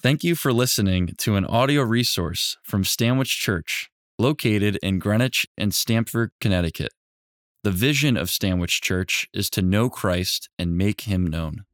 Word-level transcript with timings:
Thank 0.00 0.22
you 0.22 0.36
for 0.36 0.52
listening 0.52 1.16
to 1.18 1.34
an 1.34 1.44
audio 1.44 1.82
resource 1.82 2.56
from 2.62 2.84
Stanwich 2.84 3.36
Church, 3.36 3.90
located 4.16 4.78
in 4.80 5.00
Greenwich 5.00 5.44
and 5.56 5.74
Stamford, 5.74 6.30
Connecticut. 6.40 6.92
The 7.64 7.72
vision 7.72 8.16
of 8.16 8.30
Stanwich 8.30 8.80
Church 8.80 9.28
is 9.34 9.50
to 9.50 9.60
know 9.60 9.90
Christ 9.90 10.50
and 10.56 10.78
make 10.78 11.00
him 11.00 11.26
known. 11.26 11.64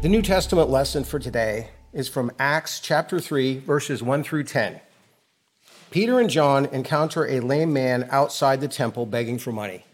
The 0.00 0.08
New 0.08 0.22
Testament 0.22 0.70
lesson 0.70 1.04
for 1.04 1.18
today 1.18 1.68
is 1.92 2.08
from 2.08 2.32
Acts 2.38 2.80
chapter 2.80 3.20
3, 3.20 3.58
verses 3.58 4.02
1 4.02 4.24
through 4.24 4.44
10. 4.44 4.80
Peter 5.90 6.20
and 6.20 6.30
John 6.30 6.66
encounter 6.66 7.26
a 7.26 7.40
lame 7.40 7.72
man 7.72 8.08
outside 8.10 8.60
the 8.60 8.68
temple 8.68 9.06
begging 9.06 9.38
for 9.38 9.52
money. 9.52 9.84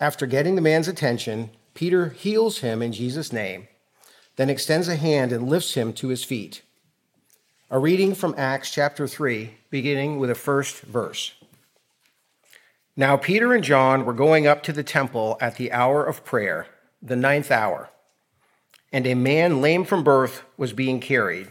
After 0.00 0.26
getting 0.26 0.54
the 0.54 0.60
man's 0.60 0.88
attention, 0.88 1.50
Peter 1.74 2.10
heals 2.10 2.58
him 2.58 2.80
in 2.80 2.92
Jesus' 2.92 3.32
name, 3.32 3.68
then 4.36 4.48
extends 4.48 4.88
a 4.88 4.96
hand 4.96 5.32
and 5.32 5.48
lifts 5.48 5.74
him 5.74 5.92
to 5.94 6.08
his 6.08 6.24
feet. 6.24 6.62
A 7.70 7.78
reading 7.78 8.14
from 8.14 8.34
Acts 8.36 8.70
chapter 8.72 9.06
3, 9.06 9.54
beginning 9.70 10.18
with 10.18 10.30
the 10.30 10.34
first 10.34 10.80
verse. 10.80 11.34
Now, 12.96 13.16
Peter 13.16 13.52
and 13.52 13.64
John 13.64 14.04
were 14.04 14.12
going 14.12 14.46
up 14.46 14.62
to 14.64 14.72
the 14.72 14.82
temple 14.82 15.38
at 15.40 15.56
the 15.56 15.72
hour 15.72 16.04
of 16.04 16.24
prayer, 16.24 16.66
the 17.02 17.16
ninth 17.16 17.50
hour 17.50 17.90
and 18.92 19.06
a 19.06 19.14
man 19.14 19.60
lame 19.60 19.84
from 19.84 20.02
birth 20.02 20.42
was 20.56 20.72
being 20.72 21.00
carried, 21.00 21.50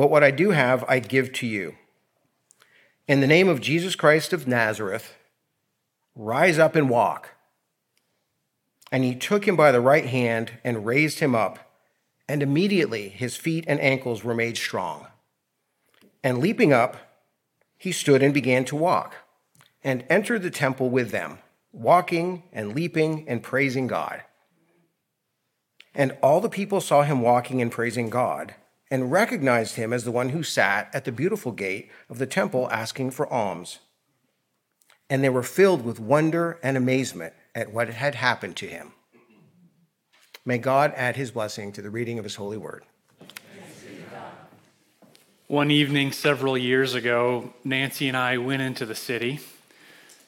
but 0.00 0.08
what 0.08 0.24
I 0.24 0.30
do 0.30 0.52
have, 0.52 0.82
I 0.88 0.98
give 0.98 1.30
to 1.34 1.46
you. 1.46 1.74
In 3.06 3.20
the 3.20 3.26
name 3.26 3.50
of 3.50 3.60
Jesus 3.60 3.94
Christ 3.94 4.32
of 4.32 4.48
Nazareth, 4.48 5.12
rise 6.14 6.58
up 6.58 6.74
and 6.74 6.88
walk. 6.88 7.34
And 8.90 9.04
he 9.04 9.14
took 9.14 9.46
him 9.46 9.56
by 9.56 9.70
the 9.70 9.80
right 9.82 10.06
hand 10.06 10.52
and 10.64 10.86
raised 10.86 11.18
him 11.18 11.34
up, 11.34 11.58
and 12.26 12.42
immediately 12.42 13.10
his 13.10 13.36
feet 13.36 13.66
and 13.68 13.78
ankles 13.78 14.24
were 14.24 14.32
made 14.32 14.56
strong. 14.56 15.06
And 16.24 16.38
leaping 16.38 16.72
up, 16.72 16.96
he 17.76 17.92
stood 17.92 18.22
and 18.22 18.32
began 18.32 18.64
to 18.64 18.76
walk, 18.76 19.16
and 19.84 20.06
entered 20.08 20.40
the 20.40 20.50
temple 20.50 20.88
with 20.88 21.10
them, 21.10 21.40
walking 21.72 22.44
and 22.54 22.74
leaping 22.74 23.28
and 23.28 23.42
praising 23.42 23.86
God. 23.86 24.22
And 25.94 26.16
all 26.22 26.40
the 26.40 26.48
people 26.48 26.80
saw 26.80 27.02
him 27.02 27.20
walking 27.20 27.60
and 27.60 27.70
praising 27.70 28.08
God, 28.08 28.54
and 28.90 29.12
recognized 29.12 29.76
him 29.76 29.92
as 29.92 30.04
the 30.04 30.10
one 30.10 30.30
who 30.30 30.42
sat 30.42 30.90
at 30.92 31.04
the 31.04 31.12
beautiful 31.12 31.52
gate 31.52 31.90
of 32.08 32.18
the 32.18 32.26
temple 32.26 32.68
asking 32.70 33.12
for 33.12 33.32
alms. 33.32 33.78
And 35.08 35.22
they 35.22 35.28
were 35.28 35.42
filled 35.42 35.84
with 35.84 36.00
wonder 36.00 36.58
and 36.62 36.76
amazement 36.76 37.34
at 37.54 37.72
what 37.72 37.88
had 37.88 38.16
happened 38.16 38.56
to 38.56 38.66
him. 38.66 38.92
May 40.44 40.58
God 40.58 40.92
add 40.96 41.16
his 41.16 41.30
blessing 41.30 41.70
to 41.72 41.82
the 41.82 41.90
reading 41.90 42.18
of 42.18 42.24
his 42.24 42.36
holy 42.36 42.56
word. 42.56 42.84
One 45.46 45.70
evening 45.70 46.12
several 46.12 46.56
years 46.56 46.94
ago, 46.94 47.52
Nancy 47.64 48.08
and 48.08 48.16
I 48.16 48.38
went 48.38 48.62
into 48.62 48.86
the 48.86 48.94
city 48.94 49.40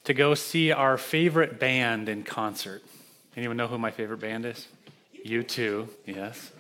to 0.05 0.15
go 0.15 0.35
see 0.35 0.73
our 0.73 0.99
favorite 0.99 1.59
band 1.61 2.09
in 2.09 2.25
concert. 2.25 2.83
Anyone 3.37 3.57
know 3.57 3.69
who 3.69 3.79
my 3.79 3.91
favorite 3.91 4.21
band 4.21 4.45
is? 4.47 4.67
U2, 5.25 5.89
yes. 6.07 6.52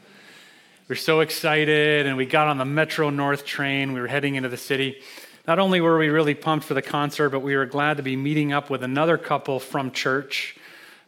We 0.88 0.94
are 0.94 0.97
so 0.97 1.20
excited, 1.20 2.06
and 2.06 2.16
we 2.16 2.26
got 2.26 2.48
on 2.48 2.59
the 2.59 2.65
Metro 2.65 3.09
North 3.09 3.44
train. 3.44 3.93
We 3.93 4.00
were 4.00 4.09
heading 4.09 4.34
into 4.34 4.48
the 4.48 4.56
city. 4.56 5.00
Not 5.47 5.60
only 5.60 5.81
were 5.81 5.97
we 5.97 6.09
really 6.09 6.34
pumped 6.34 6.66
for 6.66 6.75
the 6.75 6.82
concert, 6.82 7.31
but 7.31 7.38
we 7.38 7.54
were 7.54 7.66
glad 7.66 7.98
to 7.98 8.03
be 8.03 8.16
meeting 8.16 8.53
up 8.53 8.69
with 8.69 8.82
another 8.82 9.16
couple 9.16 9.60
from 9.60 9.93
church, 9.93 10.56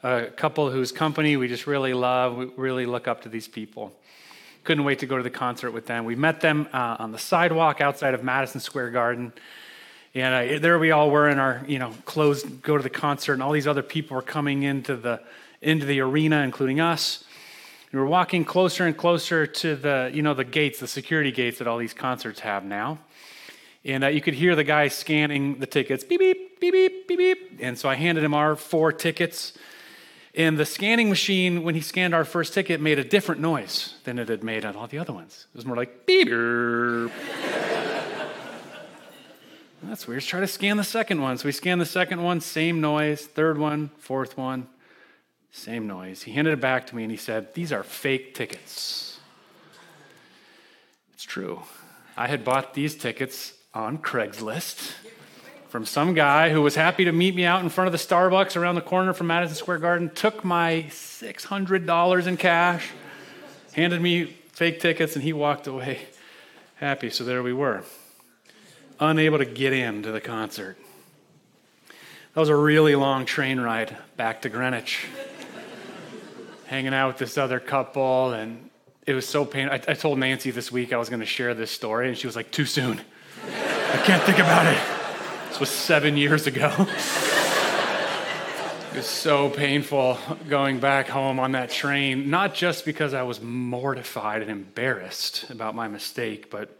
a 0.04 0.26
couple 0.26 0.70
whose 0.70 0.92
company 0.92 1.36
we 1.36 1.48
just 1.48 1.66
really 1.66 1.92
love. 1.92 2.36
We 2.36 2.44
really 2.56 2.86
look 2.86 3.08
up 3.08 3.22
to 3.22 3.28
these 3.28 3.48
people. 3.48 3.92
Couldn't 4.62 4.84
wait 4.84 5.00
to 5.00 5.06
go 5.06 5.16
to 5.16 5.24
the 5.24 5.28
concert 5.28 5.72
with 5.72 5.86
them. 5.86 6.04
We 6.04 6.14
met 6.14 6.40
them 6.40 6.68
uh, 6.72 6.96
on 7.00 7.10
the 7.10 7.18
sidewalk 7.18 7.80
outside 7.80 8.14
of 8.14 8.22
Madison 8.22 8.60
Square 8.60 8.90
Garden. 8.90 9.32
And 10.14 10.52
uh, 10.52 10.58
there 10.60 10.78
we 10.78 10.92
all 10.92 11.10
were 11.10 11.28
in 11.28 11.40
our, 11.40 11.64
you 11.66 11.80
know, 11.80 11.92
clothes, 12.04 12.44
go 12.44 12.76
to 12.76 12.82
the 12.82 12.90
concert, 12.90 13.32
and 13.32 13.42
all 13.42 13.50
these 13.50 13.66
other 13.66 13.82
people 13.82 14.14
were 14.14 14.22
coming 14.22 14.62
into 14.62 14.94
the, 14.94 15.20
into 15.60 15.84
the 15.84 15.98
arena, 15.98 16.42
including 16.42 16.78
us. 16.78 17.24
We 17.94 18.00
were 18.00 18.06
walking 18.06 18.44
closer 18.44 18.86
and 18.86 18.96
closer 18.96 19.46
to 19.46 19.76
the, 19.76 20.10
you 20.12 20.20
know, 20.20 20.34
the 20.34 20.42
gates, 20.42 20.80
the 20.80 20.88
security 20.88 21.30
gates 21.30 21.58
that 21.58 21.68
all 21.68 21.78
these 21.78 21.94
concerts 21.94 22.40
have 22.40 22.64
now. 22.64 22.98
And 23.84 24.02
uh, 24.02 24.08
you 24.08 24.20
could 24.20 24.34
hear 24.34 24.56
the 24.56 24.64
guy 24.64 24.88
scanning 24.88 25.60
the 25.60 25.66
tickets, 25.68 26.02
beep, 26.02 26.18
beep, 26.18 26.58
beep, 26.58 26.72
beep, 26.72 27.06
beep, 27.06 27.18
beep. 27.18 27.58
And 27.60 27.78
so 27.78 27.88
I 27.88 27.94
handed 27.94 28.24
him 28.24 28.34
our 28.34 28.56
four 28.56 28.90
tickets. 28.92 29.52
And 30.34 30.58
the 30.58 30.66
scanning 30.66 31.08
machine, 31.08 31.62
when 31.62 31.76
he 31.76 31.80
scanned 31.80 32.14
our 32.14 32.24
first 32.24 32.52
ticket, 32.52 32.80
made 32.80 32.98
a 32.98 33.04
different 33.04 33.40
noise 33.40 33.94
than 34.02 34.18
it 34.18 34.28
had 34.28 34.42
made 34.42 34.64
on 34.64 34.74
all 34.74 34.88
the 34.88 34.98
other 34.98 35.12
ones. 35.12 35.46
It 35.54 35.56
was 35.56 35.64
more 35.64 35.76
like 35.76 36.04
beep. 36.04 36.26
That's 39.84 40.08
weird. 40.08 40.16
Let's 40.16 40.26
try 40.26 40.40
to 40.40 40.48
scan 40.48 40.78
the 40.78 40.82
second 40.82 41.22
one. 41.22 41.38
So 41.38 41.46
we 41.46 41.52
scanned 41.52 41.80
the 41.80 41.86
second 41.86 42.24
one, 42.24 42.40
same 42.40 42.80
noise. 42.80 43.24
Third 43.24 43.56
one, 43.56 43.92
fourth 43.98 44.36
one. 44.36 44.66
Same 45.56 45.86
noise. 45.86 46.22
He 46.22 46.32
handed 46.32 46.52
it 46.52 46.60
back 46.60 46.84
to 46.88 46.96
me 46.96 47.04
and 47.04 47.12
he 47.12 47.16
said, 47.16 47.54
These 47.54 47.72
are 47.72 47.84
fake 47.84 48.34
tickets. 48.34 49.20
It's 51.14 51.22
true. 51.22 51.62
I 52.16 52.26
had 52.26 52.44
bought 52.44 52.74
these 52.74 52.96
tickets 52.96 53.54
on 53.72 53.98
Craigslist 53.98 54.94
from 55.68 55.86
some 55.86 56.12
guy 56.12 56.50
who 56.50 56.60
was 56.60 56.74
happy 56.74 57.04
to 57.04 57.12
meet 57.12 57.36
me 57.36 57.44
out 57.44 57.62
in 57.62 57.68
front 57.68 57.86
of 57.86 57.92
the 57.92 57.98
Starbucks 57.98 58.56
around 58.56 58.74
the 58.74 58.80
corner 58.80 59.14
from 59.14 59.28
Madison 59.28 59.56
Square 59.56 59.78
Garden, 59.78 60.10
took 60.10 60.44
my 60.44 60.86
$600 60.90 62.26
in 62.26 62.36
cash, 62.36 62.90
handed 63.74 64.02
me 64.02 64.24
fake 64.24 64.80
tickets, 64.80 65.14
and 65.14 65.22
he 65.22 65.32
walked 65.32 65.68
away 65.68 66.00
happy. 66.76 67.10
So 67.10 67.22
there 67.22 67.44
we 67.44 67.52
were, 67.52 67.84
unable 68.98 69.38
to 69.38 69.46
get 69.46 69.72
into 69.72 70.10
the 70.10 70.20
concert. 70.20 70.76
That 72.34 72.40
was 72.40 72.48
a 72.48 72.56
really 72.56 72.96
long 72.96 73.24
train 73.24 73.60
ride 73.60 73.96
back 74.16 74.42
to 74.42 74.48
Greenwich 74.48 75.06
hanging 76.74 76.92
out 76.92 77.06
with 77.06 77.18
this 77.18 77.38
other 77.38 77.60
couple, 77.60 78.32
and 78.32 78.68
it 79.06 79.14
was 79.14 79.28
so 79.28 79.44
painful. 79.44 79.74
I, 79.74 79.92
I 79.92 79.94
told 79.94 80.18
Nancy 80.18 80.50
this 80.50 80.72
week 80.72 80.92
I 80.92 80.96
was 80.96 81.08
going 81.08 81.20
to 81.20 81.26
share 81.26 81.54
this 81.54 81.70
story, 81.70 82.08
and 82.08 82.18
she 82.18 82.26
was 82.26 82.34
like, 82.34 82.50
"Too 82.50 82.64
soon. 82.64 83.00
I 83.44 84.02
can't 84.04 84.20
think 84.24 84.40
about 84.40 84.66
it." 84.66 84.80
This 85.48 85.60
was 85.60 85.70
seven 85.70 86.16
years 86.16 86.48
ago. 86.48 86.74
it 88.90 88.96
was 88.96 89.06
so 89.06 89.50
painful 89.50 90.18
going 90.48 90.80
back 90.80 91.06
home 91.06 91.38
on 91.38 91.52
that 91.52 91.70
train, 91.70 92.28
not 92.28 92.54
just 92.54 92.84
because 92.84 93.14
I 93.14 93.22
was 93.22 93.40
mortified 93.40 94.42
and 94.42 94.50
embarrassed 94.50 95.48
about 95.50 95.76
my 95.76 95.86
mistake, 95.86 96.50
but 96.50 96.76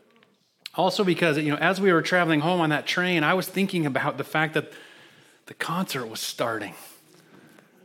also 0.75 1.05
because 1.05 1.39
you 1.39 1.53
know, 1.53 1.59
as 1.59 1.81
we 1.81 1.93
were 1.93 2.03
traveling 2.03 2.41
home 2.41 2.61
on 2.61 2.71
that 2.71 2.85
train, 2.85 3.23
I 3.23 3.35
was 3.35 3.47
thinking 3.47 3.87
about 3.87 4.19
the 4.19 4.25
fact 4.25 4.55
that 4.55 4.73
the 5.47 5.55
concert 5.55 6.07
was 6.07 6.19
starting. 6.19 6.75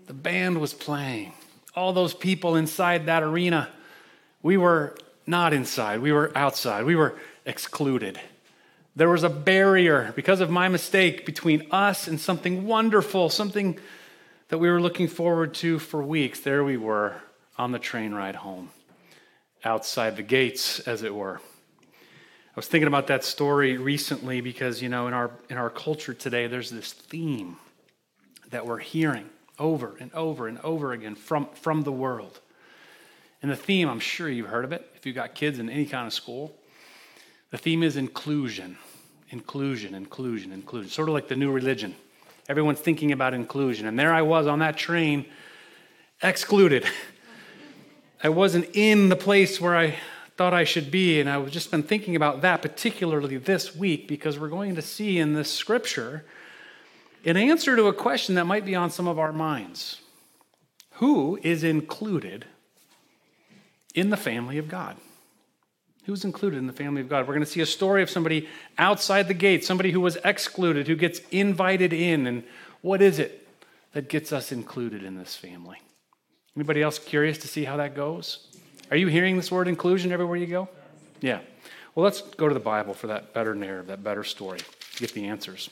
The 0.08 0.14
band 0.16 0.60
was 0.60 0.74
playing 0.74 1.34
all 1.80 1.94
those 1.94 2.14
people 2.14 2.58
inside 2.58 3.06
that 3.06 3.24
arena, 3.24 3.70
we 4.44 4.58
were 4.58 4.96
not 5.26 5.54
inside, 5.54 6.02
we 6.02 6.12
were 6.12 6.30
outside, 6.36 6.84
we 6.84 6.96
were 6.96 7.16
excluded. 7.46 8.20
There 8.98 9.08
was 9.08 9.24
a 9.24 9.30
barrier 9.30 10.12
because 10.16 10.42
of 10.42 10.50
my 10.50 10.68
mistake 10.68 11.26
between 11.26 11.68
us 11.72 12.08
and 12.08 12.20
something 12.20 12.66
wonderful, 12.66 13.30
something 13.30 13.80
that 14.50 14.58
we 14.58 14.70
were 14.70 14.82
looking 14.82 15.08
forward 15.08 15.54
to 15.56 15.80
for 15.80 16.04
weeks. 16.04 16.42
There 16.42 16.66
we 16.66 16.76
were 16.76 17.16
on 17.58 17.72
the 17.72 17.80
train 17.80 18.14
ride 18.14 18.36
home, 18.36 18.70
outside 19.64 20.18
the 20.18 20.24
gates, 20.24 20.82
as 20.82 21.02
it 21.04 21.16
were. 21.16 21.40
I 21.82 22.56
was 22.58 22.68
thinking 22.68 22.88
about 22.88 23.08
that 23.08 23.24
story 23.24 23.78
recently 23.78 24.42
because, 24.42 24.82
you 24.82 24.90
know, 24.90 25.08
in 25.08 25.14
our, 25.14 25.32
in 25.50 25.58
our 25.58 25.70
culture 25.70 26.14
today, 26.14 26.48
there's 26.48 26.72
this 26.72 26.92
theme 26.92 27.56
that 28.50 28.66
we're 28.66 28.80
hearing 28.80 29.30
over 29.60 29.96
and 30.00 30.14
over 30.14 30.48
and 30.48 30.58
over 30.60 30.94
again 30.94 31.16
from, 31.16 31.48
from 31.54 31.84
the 31.84 31.92
world. 31.92 32.40
And 33.42 33.52
the 33.52 33.56
theme, 33.56 33.88
I'm 33.88 34.00
sure 34.00 34.30
you've 34.30 34.48
heard 34.48 34.66
of 34.66 34.72
it 34.72 34.90
if 34.96 35.06
you've 35.06 35.16
got 35.16 35.36
kids 35.36 35.60
in 35.60 35.70
any 35.70 35.86
kind 35.86 36.08
of 36.08 36.14
school. 36.14 36.56
The 37.52 37.58
theme 37.58 37.84
is 37.84 37.98
inclusion, 37.98 38.78
inclusion, 39.30 39.96
inclusion, 39.96 40.52
inclusion. 40.52 40.90
Sort 40.90 41.08
of 41.08 41.14
like 41.14 41.28
the 41.28 41.36
new 41.36 41.52
religion. 41.52 41.96
Everyone's 42.48 42.80
thinking 42.80 43.12
about 43.12 43.34
inclusion. 43.34 43.88
And 43.88 43.98
there 43.98 44.14
I 44.14 44.22
was 44.22 44.48
on 44.48 44.60
that 44.60 44.78
train, 44.78 45.26
excluded. 46.22 46.86
I 48.24 48.30
wasn't 48.30 48.76
in 48.76 49.10
the 49.10 49.16
place 49.16 49.62
where 49.62 49.78
I 49.78 49.96
thought 50.36 50.54
I 50.54 50.64
should 50.64 50.92
be. 50.92 51.20
And 51.20 51.30
I've 51.30 51.50
just 51.50 51.72
been 51.72 51.84
thinking 51.84 52.16
about 52.16 52.42
that, 52.42 52.62
particularly 52.62 53.38
this 53.38 53.76
week, 53.76 54.08
because 54.08 54.38
we're 54.38 54.50
going 54.50 54.76
to 54.76 54.82
see 54.82 55.18
in 55.18 55.34
this 55.34 55.52
scripture 55.52 56.26
an 57.26 57.38
answer 57.38 57.76
to 57.76 57.88
a 57.88 57.94
question 57.94 58.36
that 58.36 58.46
might 58.46 58.66
be 58.66 58.76
on 58.76 58.90
some 58.90 59.08
of 59.08 59.20
our 59.20 59.34
minds 59.34 60.02
Who 60.94 61.40
is 61.44 61.64
included 61.64 62.46
in 63.94 64.10
the 64.10 64.18
family 64.18 64.58
of 64.58 64.68
God? 64.68 64.98
Who's 66.06 66.26
included 66.26 66.58
in 66.58 66.68
the 66.68 66.74
family 66.74 67.02
of 67.02 67.10
God? 67.10 67.28
We're 67.28 67.36
going 67.36 67.46
to 67.46 67.52
see 67.52 67.62
a 67.62 67.68
story 67.68 68.02
of 68.02 68.10
somebody 68.10 68.48
outside 68.78 69.28
the 69.28 69.34
gate, 69.34 69.64
somebody 69.64 69.92
who 69.92 70.02
was 70.02 70.18
excluded, 70.24 70.88
who 70.88 70.96
gets 70.96 71.22
invited 71.30 71.94
in. 71.94 72.26
And 72.26 72.44
what 72.82 73.02
is 73.02 73.20
it 73.20 73.48
that 73.94 74.10
gets 74.10 74.34
us 74.34 74.52
included 74.52 75.04
in 75.04 75.18
this 75.18 75.36
family? 75.36 75.78
Anybody 76.56 76.82
else 76.82 76.98
curious 76.98 77.38
to 77.40 77.48
see 77.48 77.64
how 77.64 77.78
that 77.78 77.96
goes? 77.96 78.48
Are 78.90 78.98
you 78.98 79.08
hearing 79.08 79.36
this 79.36 79.52
word 79.52 79.68
inclusion 79.68 80.12
everywhere 80.12 80.38
you 80.38 80.48
go? 80.48 80.68
Yeah. 81.22 81.42
Well, 81.94 82.06
let's 82.06 82.22
go 82.22 82.48
to 82.48 82.54
the 82.54 82.60
Bible 82.60 82.94
for 82.94 83.08
that 83.08 83.34
better 83.34 83.54
narrative, 83.54 83.88
that 83.88 84.04
better 84.04 84.24
story, 84.24 84.60
to 84.60 85.00
get 85.00 85.14
the 85.14 85.28
answers. 85.28 85.70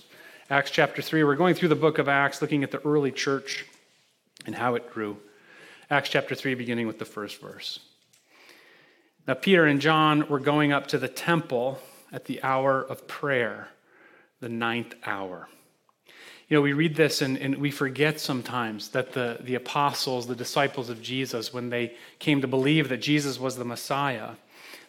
Acts 0.49 0.71
chapter 0.71 1.01
3, 1.01 1.25
we're 1.25 1.35
going 1.35 1.55
through 1.55 1.67
the 1.67 1.75
book 1.75 1.97
of 1.97 2.07
Acts, 2.07 2.41
looking 2.41 2.63
at 2.63 2.71
the 2.71 2.79
early 2.87 3.11
church 3.11 3.65
and 4.45 4.55
how 4.55 4.75
it 4.75 4.89
grew. 4.93 5.17
Acts 5.89 6.07
chapter 6.07 6.35
3, 6.35 6.55
beginning 6.55 6.87
with 6.87 6.99
the 6.99 7.05
first 7.05 7.41
verse. 7.41 7.81
Now, 9.27 9.33
Peter 9.33 9.65
and 9.65 9.81
John 9.81 10.29
were 10.29 10.39
going 10.39 10.71
up 10.71 10.87
to 10.87 10.97
the 10.97 11.09
temple 11.09 11.81
at 12.13 12.25
the 12.25 12.41
hour 12.43 12.81
of 12.81 13.09
prayer, 13.09 13.67
the 14.39 14.47
ninth 14.47 14.95
hour. 15.05 15.49
You 16.47 16.55
know, 16.55 16.61
we 16.61 16.71
read 16.71 16.95
this 16.95 17.21
and, 17.21 17.37
and 17.37 17.57
we 17.57 17.69
forget 17.69 18.21
sometimes 18.21 18.87
that 18.91 19.11
the, 19.11 19.39
the 19.41 19.55
apostles, 19.55 20.27
the 20.27 20.35
disciples 20.35 20.89
of 20.89 21.01
Jesus, 21.01 21.53
when 21.53 21.71
they 21.71 21.93
came 22.19 22.39
to 22.39 22.47
believe 22.47 22.87
that 22.87 23.01
Jesus 23.01 23.37
was 23.37 23.57
the 23.57 23.65
Messiah, 23.65 24.35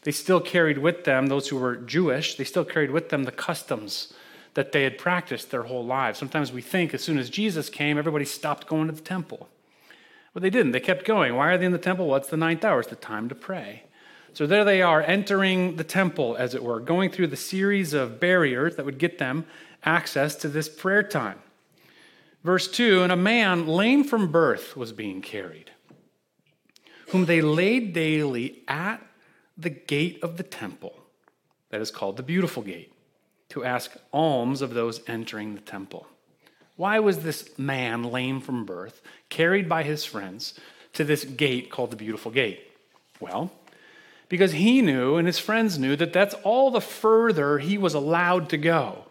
they 0.02 0.12
still 0.12 0.40
carried 0.40 0.78
with 0.78 1.02
them, 1.02 1.26
those 1.26 1.48
who 1.48 1.56
were 1.56 1.74
Jewish, 1.74 2.36
they 2.36 2.44
still 2.44 2.64
carried 2.64 2.92
with 2.92 3.08
them 3.08 3.24
the 3.24 3.32
customs 3.32 4.14
that 4.58 4.72
they 4.72 4.82
had 4.82 4.98
practiced 4.98 5.52
their 5.52 5.62
whole 5.62 5.86
lives. 5.86 6.18
Sometimes 6.18 6.50
we 6.50 6.60
think 6.60 6.92
as 6.92 7.00
soon 7.00 7.16
as 7.16 7.30
Jesus 7.30 7.70
came, 7.70 7.96
everybody 7.96 8.24
stopped 8.24 8.66
going 8.66 8.88
to 8.88 8.92
the 8.92 9.00
temple. 9.00 9.48
But 10.34 10.42
they 10.42 10.50
didn't. 10.50 10.72
They 10.72 10.80
kept 10.80 11.04
going. 11.04 11.36
Why 11.36 11.52
are 11.52 11.58
they 11.58 11.64
in 11.66 11.70
the 11.70 11.78
temple? 11.78 12.08
Well, 12.08 12.18
the 12.18 12.36
ninth 12.36 12.64
hour, 12.64 12.80
it's 12.80 12.88
the 12.88 12.96
time 12.96 13.28
to 13.28 13.36
pray. 13.36 13.84
So 14.32 14.48
there 14.48 14.64
they 14.64 14.82
are, 14.82 15.00
entering 15.00 15.76
the 15.76 15.84
temple, 15.84 16.34
as 16.36 16.56
it 16.56 16.64
were, 16.64 16.80
going 16.80 17.12
through 17.12 17.28
the 17.28 17.36
series 17.36 17.94
of 17.94 18.18
barriers 18.18 18.74
that 18.74 18.84
would 18.84 18.98
get 18.98 19.18
them 19.18 19.46
access 19.84 20.34
to 20.34 20.48
this 20.48 20.68
prayer 20.68 21.04
time. 21.04 21.38
Verse 22.42 22.66
2 22.66 23.04
And 23.04 23.12
a 23.12 23.16
man 23.16 23.68
lame 23.68 24.02
from 24.02 24.32
birth 24.32 24.76
was 24.76 24.90
being 24.90 25.22
carried, 25.22 25.70
whom 27.10 27.26
they 27.26 27.42
laid 27.42 27.92
daily 27.92 28.64
at 28.66 29.06
the 29.56 29.70
gate 29.70 30.18
of 30.20 30.36
the 30.36 30.42
temple, 30.42 30.96
that 31.70 31.80
is 31.80 31.92
called 31.92 32.16
the 32.16 32.24
Beautiful 32.24 32.64
Gate, 32.64 32.92
to 33.50 33.64
ask 33.64 33.92
alms 34.12 34.62
of 34.62 34.74
those 34.74 35.00
entering 35.06 35.54
the 35.54 35.60
temple. 35.60 36.06
Why 36.76 37.00
was 37.00 37.18
this 37.18 37.58
man 37.58 38.04
lame 38.04 38.40
from 38.40 38.64
birth 38.64 39.02
carried 39.30 39.68
by 39.68 39.82
his 39.82 40.04
friends 40.04 40.54
to 40.92 41.04
this 41.04 41.24
gate 41.24 41.70
called 41.70 41.90
the 41.90 41.96
Beautiful 41.96 42.30
Gate? 42.30 42.60
Well, 43.20 43.50
because 44.28 44.52
he 44.52 44.82
knew 44.82 45.16
and 45.16 45.26
his 45.26 45.38
friends 45.38 45.78
knew 45.78 45.96
that 45.96 46.12
that's 46.12 46.34
all 46.44 46.70
the 46.70 46.80
further 46.80 47.58
he 47.58 47.78
was 47.78 47.94
allowed 47.94 48.50
to 48.50 48.58
go 48.58 49.06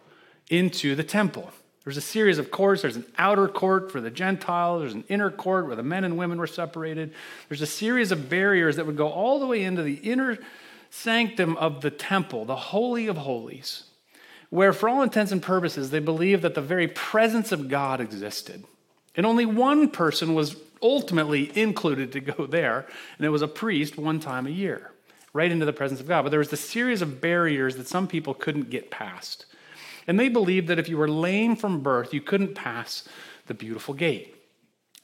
into 0.48 0.94
the 0.94 1.04
temple. 1.04 1.50
There's 1.84 1.96
a 1.96 2.02
series 2.02 2.38
of 2.38 2.50
courts. 2.50 2.82
There's 2.82 2.96
an 2.96 3.06
outer 3.16 3.48
court 3.48 3.90
for 3.90 4.00
the 4.00 4.10
Gentiles, 4.10 4.82
there's 4.82 4.94
an 4.94 5.04
inner 5.08 5.30
court 5.30 5.66
where 5.66 5.76
the 5.76 5.82
men 5.82 6.04
and 6.04 6.18
women 6.18 6.38
were 6.38 6.46
separated. 6.46 7.14
There's 7.48 7.62
a 7.62 7.66
series 7.66 8.12
of 8.12 8.28
barriers 8.28 8.76
that 8.76 8.86
would 8.86 8.96
go 8.96 9.08
all 9.08 9.40
the 9.40 9.46
way 9.46 9.62
into 9.64 9.82
the 9.82 9.94
inner 9.94 10.38
sanctum 10.90 11.56
of 11.56 11.80
the 11.80 11.90
temple, 11.90 12.44
the 12.44 12.56
Holy 12.56 13.06
of 13.06 13.16
Holies, 13.16 13.84
where, 14.50 14.72
for 14.72 14.88
all 14.88 15.02
intents 15.02 15.32
and 15.32 15.42
purposes, 15.42 15.90
they 15.90 15.98
believed 15.98 16.42
that 16.42 16.54
the 16.54 16.60
very 16.60 16.88
presence 16.88 17.52
of 17.52 17.68
God 17.68 18.00
existed. 18.00 18.64
And 19.14 19.26
only 19.26 19.44
one 19.46 19.90
person 19.90 20.34
was 20.34 20.56
ultimately 20.80 21.56
included 21.58 22.12
to 22.12 22.20
go 22.20 22.46
there, 22.46 22.86
and 23.18 23.26
it 23.26 23.30
was 23.30 23.42
a 23.42 23.48
priest 23.48 23.98
one 23.98 24.20
time 24.20 24.46
a 24.46 24.50
year, 24.50 24.92
right 25.32 25.50
into 25.50 25.66
the 25.66 25.72
presence 25.72 26.00
of 26.00 26.08
God. 26.08 26.22
But 26.22 26.30
there 26.30 26.38
was 26.38 26.52
a 26.52 26.56
series 26.56 27.02
of 27.02 27.20
barriers 27.20 27.76
that 27.76 27.88
some 27.88 28.06
people 28.06 28.32
couldn't 28.32 28.70
get 28.70 28.90
past. 28.90 29.44
And 30.06 30.18
they 30.18 30.28
believed 30.28 30.68
that 30.68 30.78
if 30.78 30.88
you 30.88 30.96
were 30.96 31.08
lame 31.08 31.56
from 31.56 31.82
birth, 31.82 32.14
you 32.14 32.22
couldn't 32.22 32.54
pass 32.54 33.06
the 33.46 33.54
beautiful 33.54 33.92
gate. 33.92 34.34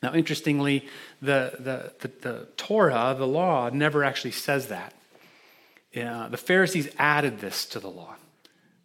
Now, 0.03 0.15
interestingly, 0.15 0.87
the, 1.21 1.53
the, 1.59 1.93
the, 2.01 2.29
the 2.29 2.49
Torah, 2.57 3.15
the 3.19 3.27
law, 3.27 3.71
never 3.71 4.05
actually 4.05 4.33
says 4.33 4.69
that. 4.69 4.95
Uh, 5.97 6.29
the 6.29 6.37
Pharisees 6.37 6.89
added 6.99 7.41
this 7.41 7.67
to 7.67 7.81
the 7.81 7.89
law. 7.89 8.15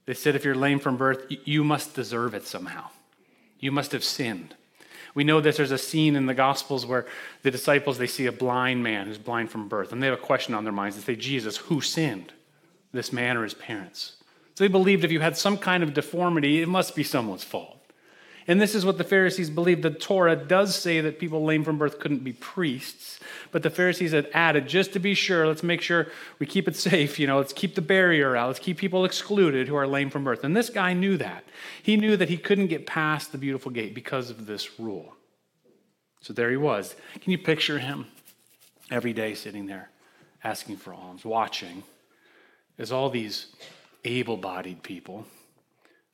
They 0.10 0.16
said 0.16 0.36
if 0.36 0.44
you're 0.44 0.56
lame 0.56 0.80
from 0.80 0.98
birth, 0.98 1.28
you 1.30 1.64
must 1.64 1.94
deserve 1.94 2.34
it 2.34 2.48
somehow. 2.48 2.86
You 3.60 3.72
must 3.72 3.92
have 3.92 4.04
sinned. 4.04 4.56
We 5.14 5.24
know 5.24 5.40
that 5.40 5.56
there's 5.56 5.70
a 5.70 5.78
scene 5.78 6.16
in 6.16 6.26
the 6.26 6.34
Gospels 6.34 6.84
where 6.84 7.06
the 7.44 7.52
disciples 7.52 8.00
they 8.00 8.08
see 8.08 8.26
a 8.26 8.32
blind 8.32 8.82
man 8.82 9.06
who's 9.06 9.20
blind 9.20 9.52
from 9.52 9.68
birth, 9.68 9.92
and 9.92 10.02
they 10.02 10.08
have 10.08 10.18
a 10.18 10.22
question 10.22 10.56
on 10.56 10.64
their 10.64 10.74
minds. 10.74 10.96
They 10.96 11.04
say, 11.04 11.16
Jesus, 11.16 11.58
who 11.58 11.80
sinned, 11.80 12.34
this 12.92 13.14
man 13.14 13.38
or 13.38 13.44
his 13.44 13.54
parents? 13.54 14.16
So 14.56 14.64
they 14.64 14.68
believed 14.68 15.04
if 15.04 15.12
you 15.12 15.20
had 15.20 15.38
some 15.38 15.60
kind 15.60 15.84
of 15.84 15.94
deformity, 15.94 16.60
it 16.60 16.68
must 16.68 16.96
be 16.96 17.04
someone's 17.04 17.44
fault. 17.44 17.79
And 18.50 18.60
this 18.60 18.74
is 18.74 18.84
what 18.84 18.98
the 18.98 19.04
Pharisees 19.04 19.52
believed. 19.52 19.84
The 19.84 19.92
Torah 19.92 20.36
does 20.36 20.76
say 20.76 21.02
that 21.02 21.20
people 21.20 21.44
lame 21.44 21.64
from 21.64 21.78
birth 21.78 22.00
couldn't 22.00 22.24
be 22.24 22.34
priests, 22.34 23.20
but 23.52 23.62
the 23.62 23.70
Pharisees 23.70 24.12
had 24.12 24.28
added, 24.34 24.68
just 24.68 24.92
to 24.94 25.00
be 25.00 25.14
sure, 25.14 25.46
let's 25.46 25.62
make 25.62 25.82
sure 25.82 26.08
we 26.40 26.48
keep 26.48 26.68
it 26.68 26.76
safe. 26.76 27.20
You 27.20 27.28
know, 27.28 27.38
let's 27.38 27.54
keep 27.54 27.76
the 27.76 27.82
barrier 27.84 28.36
out. 28.36 28.48
Let's 28.48 28.58
keep 28.58 28.80
people 28.80 29.06
excluded 29.06 29.68
who 29.68 29.76
are 29.76 29.86
lame 29.86 30.10
from 30.10 30.24
birth. 30.24 30.44
And 30.44 30.58
this 30.58 30.72
guy 30.72 30.94
knew 30.94 31.16
that. 31.18 31.44
He 31.84 31.96
knew 31.96 32.18
that 32.18 32.30
he 32.30 32.38
couldn't 32.38 32.68
get 32.68 32.88
past 32.88 33.32
the 33.32 33.38
beautiful 33.38 33.72
gate 33.72 33.94
because 33.94 34.32
of 34.32 34.48
this 34.48 34.80
rule. 34.80 35.14
So 36.22 36.34
there 36.34 36.50
he 36.50 36.58
was. 36.58 36.96
Can 37.22 37.32
you 37.32 37.38
picture 37.38 37.78
him 37.78 38.08
every 38.90 39.14
day 39.14 39.36
sitting 39.36 39.68
there 39.68 39.92
asking 40.44 40.78
for 40.78 40.92
alms, 40.92 41.24
watching 41.24 41.84
as 42.80 42.92
all 42.92 43.12
these 43.12 43.54
able 44.04 44.38
bodied 44.38 44.82
people 44.82 45.28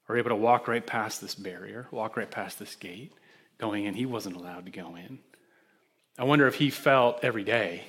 are 0.07 0.17
able 0.17 0.29
to 0.29 0.35
walk 0.35 0.67
right 0.67 0.85
past 0.85 1.21
this 1.21 1.35
barrier, 1.35 1.87
walk 1.91 2.17
right 2.17 2.29
past 2.29 2.59
this 2.59 2.75
gate, 2.75 3.13
going 3.57 3.85
in. 3.85 3.93
He 3.93 4.05
wasn't 4.05 4.35
allowed 4.35 4.65
to 4.65 4.71
go 4.71 4.95
in. 4.95 5.19
I 6.17 6.24
wonder 6.24 6.47
if 6.47 6.55
he 6.55 6.69
felt 6.69 7.19
every 7.24 7.43
day 7.43 7.83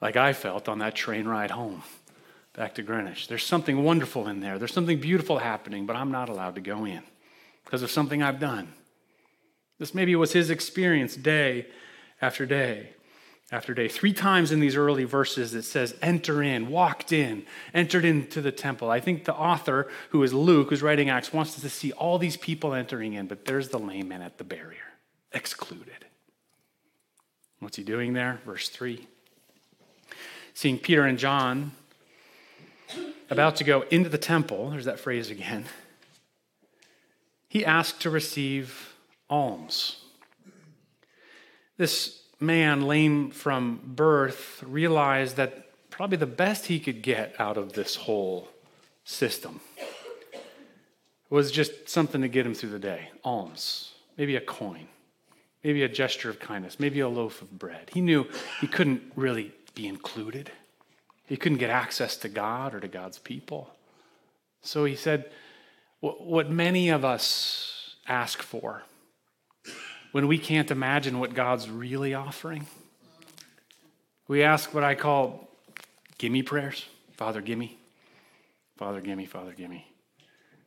like 0.00 0.16
I 0.16 0.32
felt 0.32 0.68
on 0.68 0.78
that 0.78 0.94
train 0.94 1.28
ride 1.28 1.50
home 1.50 1.82
back 2.54 2.74
to 2.74 2.82
Greenwich. 2.82 3.28
There's 3.28 3.44
something 3.44 3.84
wonderful 3.84 4.26
in 4.28 4.40
there, 4.40 4.58
there's 4.58 4.72
something 4.72 5.00
beautiful 5.00 5.38
happening, 5.38 5.86
but 5.86 5.96
I'm 5.96 6.10
not 6.10 6.28
allowed 6.28 6.56
to 6.56 6.60
go 6.60 6.84
in 6.84 7.02
because 7.64 7.82
of 7.82 7.90
something 7.90 8.22
I've 8.22 8.40
done. 8.40 8.72
This 9.78 9.94
maybe 9.94 10.14
was 10.16 10.32
his 10.32 10.50
experience 10.50 11.16
day 11.16 11.66
after 12.20 12.46
day 12.46 12.90
after 13.52 13.74
day. 13.74 13.88
Three 13.88 14.12
times 14.12 14.52
in 14.52 14.60
these 14.60 14.76
early 14.76 15.04
verses 15.04 15.54
it 15.54 15.62
says, 15.62 15.94
enter 16.00 16.42
in, 16.42 16.68
walked 16.68 17.12
in, 17.12 17.44
entered 17.74 18.04
into 18.04 18.40
the 18.40 18.52
temple. 18.52 18.90
I 18.90 19.00
think 19.00 19.24
the 19.24 19.34
author, 19.34 19.88
who 20.10 20.22
is 20.22 20.32
Luke, 20.32 20.70
who's 20.70 20.82
writing 20.82 21.10
Acts, 21.10 21.32
wants 21.32 21.56
us 21.56 21.62
to 21.62 21.70
see 21.70 21.92
all 21.92 22.18
these 22.18 22.36
people 22.36 22.74
entering 22.74 23.14
in, 23.14 23.26
but 23.26 23.44
there's 23.44 23.70
the 23.70 23.78
lame 23.78 24.08
man 24.08 24.22
at 24.22 24.38
the 24.38 24.44
barrier, 24.44 24.78
excluded. 25.32 26.06
What's 27.58 27.76
he 27.76 27.82
doing 27.82 28.12
there? 28.12 28.40
Verse 28.46 28.68
3. 28.68 29.06
Seeing 30.54 30.78
Peter 30.78 31.04
and 31.04 31.18
John 31.18 31.72
about 33.28 33.56
to 33.56 33.64
go 33.64 33.82
into 33.90 34.08
the 34.08 34.18
temple, 34.18 34.70
there's 34.70 34.84
that 34.84 34.98
phrase 34.98 35.30
again, 35.30 35.64
he 37.48 37.64
asked 37.64 38.00
to 38.02 38.10
receive 38.10 38.94
alms. 39.28 40.04
This 41.76 42.19
man, 42.40 42.82
lame 42.82 43.30
from 43.30 43.80
birth, 43.84 44.62
realized 44.66 45.36
that 45.36 45.66
probably 45.90 46.16
the 46.16 46.26
best 46.26 46.66
he 46.66 46.80
could 46.80 47.02
get 47.02 47.34
out 47.38 47.58
of 47.58 47.74
this 47.74 47.94
whole 47.94 48.48
system 49.04 49.60
was 51.28 51.52
just 51.52 51.88
something 51.88 52.22
to 52.22 52.28
get 52.28 52.46
him 52.46 52.54
through 52.54 52.70
the 52.70 52.78
day. 52.78 53.10
Alms, 53.22 53.92
maybe 54.16 54.36
a 54.36 54.40
coin, 54.40 54.88
maybe 55.62 55.82
a 55.82 55.88
gesture 55.88 56.30
of 56.30 56.40
kindness, 56.40 56.80
maybe 56.80 57.00
a 57.00 57.08
loaf 57.08 57.42
of 57.42 57.58
bread. 57.58 57.90
He 57.92 58.00
knew 58.00 58.26
he 58.60 58.66
couldn't 58.66 59.02
really 59.14 59.52
be 59.74 59.86
included, 59.86 60.50
he 61.26 61.36
couldn't 61.36 61.58
get 61.58 61.70
access 61.70 62.16
to 62.18 62.28
God 62.28 62.74
or 62.74 62.80
to 62.80 62.88
God's 62.88 63.18
people. 63.18 63.70
So 64.62 64.84
he 64.84 64.96
said, 64.96 65.30
What 66.00 66.50
many 66.50 66.88
of 66.88 67.04
us 67.04 67.94
ask 68.08 68.42
for 68.42 68.82
when 70.12 70.26
we 70.26 70.38
can't 70.38 70.70
imagine 70.70 71.18
what 71.18 71.34
God's 71.34 71.68
really 71.68 72.14
offering. 72.14 72.66
We 74.28 74.42
ask 74.42 74.72
what 74.72 74.84
I 74.84 74.94
call 74.94 75.48
gimme 76.18 76.42
prayers 76.42 76.86
Father, 77.16 77.40
gimme. 77.42 77.76
Father, 78.76 79.00
gimme. 79.00 79.26
Father, 79.26 79.52
gimme. 79.52 79.86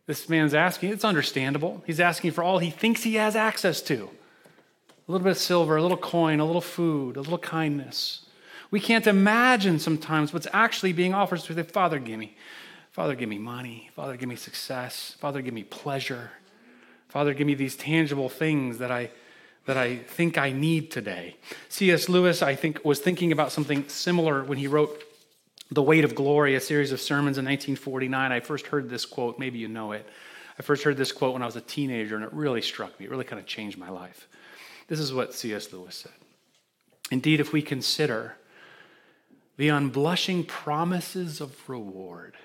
This 0.05 0.27
man's 0.29 0.53
asking, 0.53 0.91
it's 0.91 1.05
understandable. 1.05 1.81
He's 1.87 1.99
asking 1.99 2.31
for 2.31 2.43
all 2.43 2.59
he 2.59 2.69
thinks 2.69 3.03
he 3.03 3.15
has 3.15 3.35
access 3.35 3.81
to 3.83 4.09
a 5.07 5.11
little 5.11 5.23
bit 5.23 5.31
of 5.31 5.37
silver, 5.37 5.75
a 5.75 5.81
little 5.81 5.97
coin, 5.97 6.39
a 6.39 6.45
little 6.45 6.61
food, 6.61 7.17
a 7.17 7.21
little 7.21 7.37
kindness. 7.37 8.25
We 8.71 8.79
can't 8.79 9.05
imagine 9.05 9.79
sometimes 9.79 10.33
what's 10.33 10.47
actually 10.53 10.93
being 10.93 11.13
offered. 11.13 11.41
So 11.41 11.53
the 11.53 11.63
Father, 11.63 11.99
give 11.99 12.19
me. 12.19 12.35
Father, 12.91 13.15
give 13.15 13.29
me 13.29 13.37
money. 13.37 13.89
Father, 13.95 14.15
give 14.17 14.29
me 14.29 14.35
success. 14.35 15.15
Father, 15.19 15.41
give 15.41 15.53
me 15.53 15.63
pleasure. 15.63 16.31
Father, 17.09 17.33
give 17.33 17.47
me 17.47 17.55
these 17.55 17.75
tangible 17.75 18.29
things 18.29 18.77
that 18.77 18.91
I, 18.91 19.11
that 19.65 19.77
I 19.77 19.97
think 19.97 20.37
I 20.37 20.51
need 20.51 20.91
today. 20.91 21.37
C.S. 21.69 22.09
Lewis, 22.09 22.41
I 22.41 22.55
think, 22.55 22.83
was 22.83 22.99
thinking 22.99 23.31
about 23.31 23.51
something 23.51 23.87
similar 23.87 24.43
when 24.43 24.57
he 24.57 24.67
wrote 24.67 25.03
The 25.71 25.81
Weight 25.81 26.03
of 26.03 26.15
Glory, 26.15 26.55
a 26.55 26.59
series 26.59 26.91
of 26.91 26.99
sermons 26.99 27.37
in 27.37 27.45
1949. 27.45 28.31
I 28.31 28.39
first 28.41 28.67
heard 28.67 28.89
this 28.89 29.05
quote, 29.05 29.39
maybe 29.39 29.59
you 29.59 29.67
know 29.67 29.93
it. 29.93 30.07
I 30.59 30.61
first 30.61 30.83
heard 30.83 30.97
this 30.97 31.11
quote 31.11 31.33
when 31.33 31.41
I 31.41 31.45
was 31.45 31.55
a 31.55 31.61
teenager, 31.61 32.15
and 32.15 32.23
it 32.25 32.33
really 32.33 32.61
struck 32.61 32.99
me. 32.99 33.05
It 33.05 33.11
really 33.11 33.23
kind 33.23 33.39
of 33.39 33.45
changed 33.45 33.77
my 33.77 33.89
life. 33.89 34.27
This 34.87 34.99
is 34.99 35.13
what 35.13 35.33
C.S. 35.33 35.71
Lewis 35.71 35.95
said. 35.95 36.11
Indeed, 37.09 37.39
if 37.39 37.53
we 37.53 37.61
consider 37.61 38.37
the 39.57 39.69
unblushing 39.69 40.47
promises 40.47 41.39
of 41.39 41.69
reward 41.69 42.35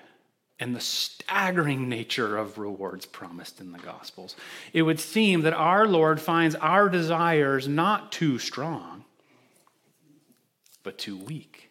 and 0.59 0.75
the 0.75 0.81
staggering 0.81 1.87
nature 1.87 2.37
of 2.37 2.57
rewards 2.57 3.05
promised 3.05 3.61
in 3.61 3.71
the 3.71 3.79
Gospels, 3.79 4.35
it 4.73 4.81
would 4.81 4.99
seem 4.99 5.41
that 5.41 5.53
our 5.53 5.87
Lord 5.87 6.19
finds 6.19 6.55
our 6.55 6.89
desires 6.89 7.67
not 7.67 8.11
too 8.11 8.37
strong, 8.39 9.05
but 10.83 10.97
too 10.97 11.17
weak. 11.17 11.69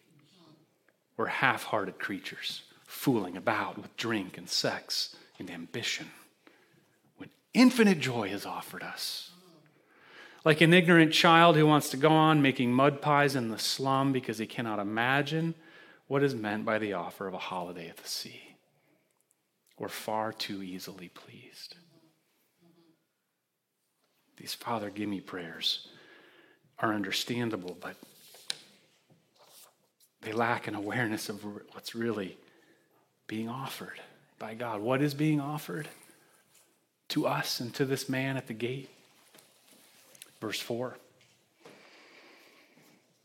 We're 1.17 1.27
half 1.27 1.63
hearted 1.63 1.99
creatures, 1.99 2.63
fooling 2.85 3.37
about 3.37 3.77
with 3.77 3.95
drink 3.95 4.37
and 4.37 4.49
sex 4.49 5.15
and 5.37 5.51
ambition, 5.51 6.07
when 7.17 7.29
infinite 7.53 7.99
joy 7.99 8.29
is 8.29 8.45
offered 8.45 8.81
us. 8.81 9.31
Like 10.45 10.61
an 10.61 10.73
ignorant 10.73 11.13
child 11.13 11.57
who 11.57 11.67
wants 11.67 11.89
to 11.89 11.97
go 11.97 12.09
on 12.09 12.41
making 12.41 12.73
mud 12.73 13.01
pies 13.01 13.35
in 13.35 13.49
the 13.49 13.59
slum 13.59 14.13
because 14.13 14.37
he 14.37 14.47
cannot 14.47 14.79
imagine 14.79 15.53
what 16.07 16.23
is 16.23 16.33
meant 16.33 16.65
by 16.65 16.79
the 16.79 16.93
offer 16.93 17.27
of 17.27 17.33
a 17.33 17.37
holiday 17.37 17.89
at 17.89 17.97
the 17.97 18.07
sea. 18.07 18.48
We're 19.79 19.87
far 19.87 20.33
too 20.33 20.61
easily 20.61 21.07
pleased. 21.07 21.75
These 24.37 24.53
Father, 24.53 24.89
give 24.89 25.09
me 25.09 25.21
prayers 25.21 25.87
are 26.79 26.93
understandable, 26.93 27.77
but 27.79 27.95
they 30.21 30.31
lack 30.31 30.67
an 30.67 30.75
awareness 30.75 31.29
of 31.29 31.43
what's 31.73 31.95
really 31.95 32.37
being 33.27 33.49
offered 33.49 33.99
by 34.37 34.53
God. 34.53 34.81
What 34.81 35.01
is 35.01 35.13
being 35.13 35.39
offered 35.39 35.87
to 37.09 37.27
us 37.27 37.59
and 37.59 37.73
to 37.75 37.85
this 37.85 38.07
man 38.07 38.37
at 38.37 38.47
the 38.47 38.53
gate? 38.53 38.89
Verse 40.39 40.59
4. 40.59 40.97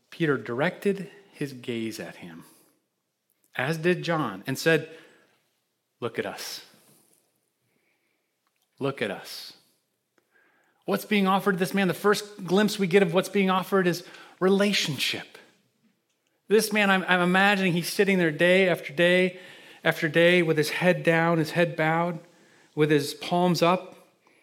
Peter 0.09 0.37
directed 0.37 1.09
his 1.33 1.53
gaze 1.53 1.99
at 1.99 2.17
him, 2.17 2.43
as 3.55 3.77
did 3.77 4.03
John, 4.03 4.43
and 4.47 4.57
said, 4.57 4.89
Look 5.99 6.19
at 6.19 6.25
us. 6.25 6.61
Look 8.79 9.01
at 9.01 9.11
us. 9.11 9.53
What's 10.85 11.05
being 11.05 11.27
offered 11.27 11.53
to 11.53 11.57
this 11.57 11.73
man? 11.73 11.87
The 11.87 11.93
first 11.93 12.45
glimpse 12.45 12.77
we 12.77 12.87
get 12.87 13.01
of 13.01 13.13
what's 13.13 13.29
being 13.29 13.49
offered 13.49 13.87
is 13.87 14.03
relationship. 14.39 15.37
This 16.47 16.71
man, 16.71 16.91
I'm, 16.91 17.03
I'm, 17.07 17.21
imagining 17.21 17.73
he's 17.73 17.91
sitting 17.91 18.19
there 18.19 18.29
day 18.29 18.69
after 18.69 18.93
day 18.93 19.39
after 19.83 20.07
day 20.07 20.43
with 20.43 20.57
his 20.57 20.69
head 20.69 21.03
down, 21.03 21.39
his 21.39 21.51
head 21.51 21.75
bowed, 21.75 22.19
with 22.75 22.91
his 22.91 23.15
palms 23.15 23.63
up, 23.63 23.95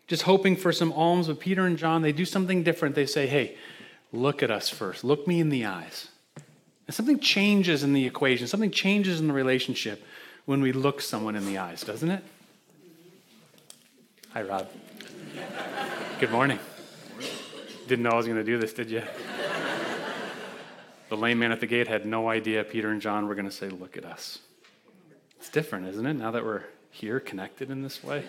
just 0.08 0.22
hoping 0.22 0.56
for 0.56 0.72
some 0.72 0.92
alms. 0.92 1.28
With 1.28 1.38
Peter 1.38 1.64
and 1.64 1.78
John, 1.78 2.02
they 2.02 2.10
do 2.10 2.24
something 2.24 2.64
different. 2.64 2.96
They 2.96 3.06
say, 3.06 3.28
Hey, 3.28 3.56
look 4.12 4.42
at 4.42 4.50
us 4.50 4.68
first. 4.68 5.04
Look 5.04 5.28
me 5.28 5.38
in 5.38 5.48
the 5.48 5.64
eyes. 5.64 6.08
And 6.88 6.94
something 6.94 7.20
changes 7.20 7.84
in 7.84 7.92
the 7.92 8.04
equation, 8.04 8.48
something 8.48 8.72
changes 8.72 9.20
in 9.20 9.28
the 9.28 9.32
relationship 9.32 10.04
when 10.44 10.60
we 10.60 10.72
look 10.72 11.00
someone 11.00 11.36
in 11.36 11.46
the 11.46 11.58
eyes, 11.58 11.82
doesn't 11.82 12.10
it? 12.10 12.24
Hi, 14.30 14.42
Rob. 14.42 14.68
Good 16.18 16.30
morning. 16.30 16.58
Didn't 17.86 18.02
know 18.02 18.10
I 18.10 18.16
was 18.16 18.26
going 18.26 18.38
to 18.38 18.44
do 18.44 18.58
this, 18.58 18.72
did 18.72 18.90
you? 18.90 19.02
The 21.08 21.16
lame 21.16 21.38
man 21.40 21.52
at 21.52 21.60
the 21.60 21.66
gate 21.66 21.88
had 21.88 22.06
no 22.06 22.28
idea 22.28 22.64
Peter 22.64 22.90
and 22.90 23.00
John 23.00 23.28
were 23.28 23.34
going 23.34 23.44
to 23.44 23.52
say, 23.52 23.68
Look 23.68 23.96
at 23.96 24.04
us. 24.04 24.38
It's 25.38 25.50
different, 25.50 25.86
isn't 25.88 26.06
it, 26.06 26.14
now 26.14 26.30
that 26.30 26.44
we're 26.44 26.62
here 26.90 27.20
connected 27.20 27.70
in 27.70 27.82
this 27.82 28.02
way? 28.02 28.24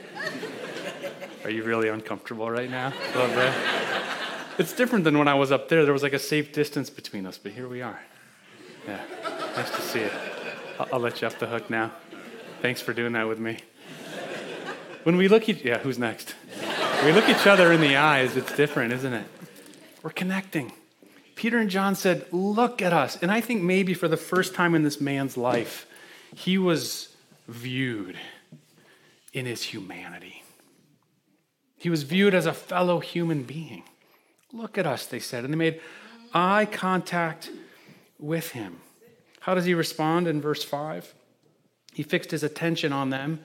Are 1.44 1.50
you 1.50 1.64
really 1.64 1.90
uncomfortable 1.90 2.50
right 2.50 2.70
now? 2.70 2.92
It's 4.58 4.74
different 4.74 5.04
than 5.04 5.18
when 5.18 5.28
I 5.28 5.34
was 5.34 5.52
up 5.52 5.70
there. 5.70 5.84
There 5.84 5.94
was 5.94 6.04
like 6.04 6.14
a 6.14 6.20
safe 6.20 6.52
distance 6.52 6.90
between 6.90 7.26
us, 7.26 7.38
but 7.38 7.54
here 7.54 7.68
we 7.68 7.82
are. 7.82 8.00
Yeah, 8.88 9.02
nice 9.56 9.70
to 9.72 9.82
see 9.82 10.02
you. 10.02 10.33
I'll, 10.80 11.00
let 11.00 11.22
you 11.22 11.28
off 11.28 11.40
the 11.40 11.48
hook 11.48 11.70
now. 11.70 11.92
Thanks 12.62 12.82
for 12.82 12.94
doing 12.94 13.14
that 13.14 13.28
with 13.28 13.40
me. 13.40 13.60
When 15.04 15.18
we 15.18 15.28
look 15.28 15.50
at, 15.50 15.64
yeah, 15.64 15.80
who's 15.80 16.00
next? 16.00 16.36
We 17.04 17.12
look 17.12 17.28
each 17.28 17.46
other 17.46 17.72
in 17.74 17.82
the 17.82 17.98
eyes, 17.98 18.38
it's 18.38 18.56
different, 18.56 18.94
isn't 18.94 19.14
it? 19.14 19.26
We're 20.02 20.12
connecting. 20.12 20.72
Peter 21.36 21.58
and 21.58 21.70
John 21.70 21.96
said, 21.96 22.26
Look 22.32 22.82
at 22.82 22.94
us. 22.94 23.18
And 23.22 23.32
I 23.32 23.42
think 23.42 23.62
maybe 23.62 23.94
for 23.94 24.08
the 24.08 24.18
first 24.18 24.56
time 24.56 24.76
in 24.76 24.84
this 24.84 25.02
man's 25.02 25.36
life, 25.36 25.86
he 26.36 26.58
was 26.58 27.16
viewed 27.48 28.18
in 29.34 29.46
his 29.46 29.64
humanity. 29.64 30.44
He 31.78 31.90
was 31.90 32.04
viewed 32.04 32.34
as 32.34 32.46
a 32.46 32.54
fellow 32.54 33.00
human 33.00 33.44
being. 33.44 33.84
Look 34.54 34.78
at 34.78 34.88
us, 34.88 35.06
they 35.06 35.20
said. 35.20 35.44
And 35.44 35.54
they 35.54 35.58
made 35.58 35.82
eye 36.34 36.66
contact 36.66 37.50
with 38.20 38.52
him. 38.52 38.80
How 39.44 39.54
does 39.54 39.66
he 39.66 39.74
respond 39.74 40.26
in 40.30 40.40
verse 40.40 40.64
5? 40.64 41.14
He 41.94 42.02
fixed 42.02 42.32
his 42.32 42.44
attention 42.44 42.94
on 42.94 43.10
them, 43.10 43.42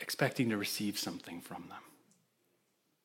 expecting 0.00 0.50
to 0.50 0.56
receive 0.56 0.98
something 0.98 1.40
from 1.40 1.66
them. 1.68 1.78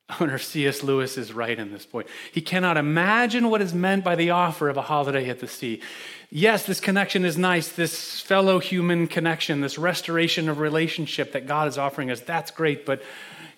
I 0.09 0.15
wonder 0.19 0.33
if 0.33 0.43
C.S. 0.43 0.81
Lewis 0.81 1.15
is 1.15 1.31
right 1.31 1.59
in 1.59 1.71
this 1.71 1.85
point. 1.85 2.07
He 2.31 2.41
cannot 2.41 2.77
imagine 2.77 3.51
what 3.51 3.61
is 3.61 3.71
meant 3.71 4.03
by 4.03 4.15
the 4.15 4.31
offer 4.31 4.67
of 4.67 4.77
a 4.77 4.81
holiday 4.81 5.29
at 5.29 5.41
the 5.41 5.47
sea. 5.47 5.83
Yes, 6.31 6.65
this 6.65 6.79
connection 6.79 7.23
is 7.23 7.37
nice, 7.37 7.69
this 7.69 8.19
fellow 8.19 8.57
human 8.57 9.05
connection, 9.05 9.61
this 9.61 9.77
restoration 9.77 10.49
of 10.49 10.57
relationship 10.57 11.33
that 11.33 11.45
God 11.45 11.67
is 11.67 11.77
offering 11.77 12.09
us. 12.09 12.19
That's 12.19 12.49
great, 12.49 12.83
but 12.83 13.03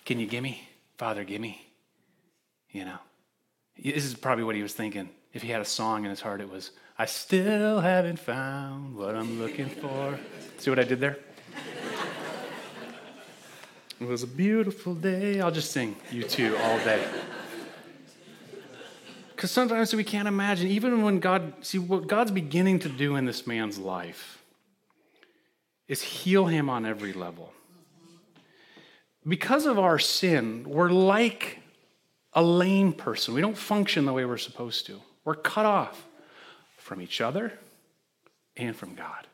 can 0.04 0.20
you 0.20 0.26
give 0.26 0.42
me? 0.42 0.68
Father, 0.98 1.24
give 1.24 1.40
me. 1.40 1.66
You 2.72 2.84
know, 2.84 2.98
this 3.82 4.04
is 4.04 4.12
probably 4.12 4.44
what 4.44 4.54
he 4.54 4.62
was 4.62 4.74
thinking. 4.74 5.08
If 5.32 5.42
he 5.42 5.48
had 5.48 5.60
a 5.60 5.66
song 5.66 6.04
in 6.04 6.10
his 6.10 6.20
heart, 6.20 6.40
it 6.40 6.50
was, 6.50 6.72
I 6.98 7.06
still 7.06 7.80
haven't 7.80 8.18
found 8.18 8.94
what 8.96 9.14
I'm 9.14 9.40
looking 9.40 9.68
for. 9.68 10.18
See 10.58 10.70
what 10.70 10.78
I 10.78 10.84
did 10.84 11.00
there? 11.00 11.18
It 14.00 14.08
was 14.08 14.22
a 14.24 14.26
beautiful 14.26 14.94
day. 14.94 15.40
I'll 15.40 15.52
just 15.52 15.70
sing 15.70 15.96
U2 16.10 16.58
all 16.60 16.78
day. 16.78 17.06
Because 19.30 19.50
sometimes 19.50 19.94
we 19.94 20.04
can't 20.04 20.28
imagine, 20.28 20.68
even 20.68 21.02
when 21.02 21.18
God, 21.18 21.54
see, 21.62 21.78
what 21.78 22.08
God's 22.08 22.30
beginning 22.30 22.80
to 22.80 22.88
do 22.88 23.16
in 23.16 23.24
this 23.24 23.46
man's 23.46 23.78
life 23.78 24.42
is 25.88 26.02
heal 26.02 26.46
him 26.46 26.68
on 26.68 26.84
every 26.84 27.12
level. 27.12 27.52
Because 29.26 29.66
of 29.66 29.78
our 29.78 29.98
sin, 29.98 30.64
we're 30.68 30.90
like 30.90 31.60
a 32.32 32.42
lame 32.42 32.92
person. 32.92 33.34
We 33.34 33.40
don't 33.40 33.56
function 33.56 34.04
the 34.04 34.12
way 34.12 34.24
we're 34.24 34.36
supposed 34.36 34.86
to. 34.86 35.00
We're 35.24 35.34
cut 35.34 35.66
off 35.66 36.06
from 36.78 37.00
each 37.00 37.20
other 37.20 37.52
and 38.56 38.74
from 38.76 38.94
God. 38.94 39.26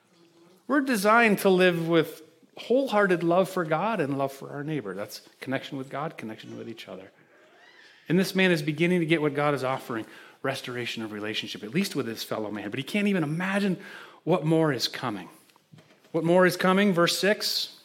We're 0.67 0.83
designed 0.83 1.39
to 1.41 1.49
live 1.49 1.89
with 1.89 2.23
wholehearted 2.59 3.23
love 3.23 3.49
for 3.49 3.65
God 3.65 4.01
and 4.01 4.19
love 4.19 4.33
for 4.33 4.51
our 4.51 4.63
neighbor. 4.63 4.95
That's 4.95 5.23
connection 5.41 5.79
with 5.79 5.89
God, 5.89 6.17
connection 6.17 6.59
with 6.59 6.69
each 6.69 6.89
other. 6.89 7.11
And 8.09 8.19
this 8.19 8.35
man 8.35 8.51
is 8.51 8.63
beginning 8.63 9.01
to 9.01 9.07
get 9.07 9.23
what 9.23 9.35
God 9.35 9.55
is 9.55 9.65
offering 9.65 10.07
restoration 10.43 11.03
of 11.03 11.13
relationship, 11.13 11.63
at 11.63 11.75
least 11.75 11.97
with 11.97 12.07
his 12.07 12.23
fellow 12.23 12.51
man. 12.51 12.71
But 12.71 12.79
he 12.79 12.85
can't 12.85 13.09
even 13.09 13.23
imagine 13.23 13.77
what 14.25 14.45
more 14.45 14.73
is 14.73 14.89
coming. 14.89 15.29
What 16.13 16.25
more 16.25 16.47
is 16.47 16.57
coming? 16.57 16.93
Verse 16.93 17.19
6. 17.19 17.77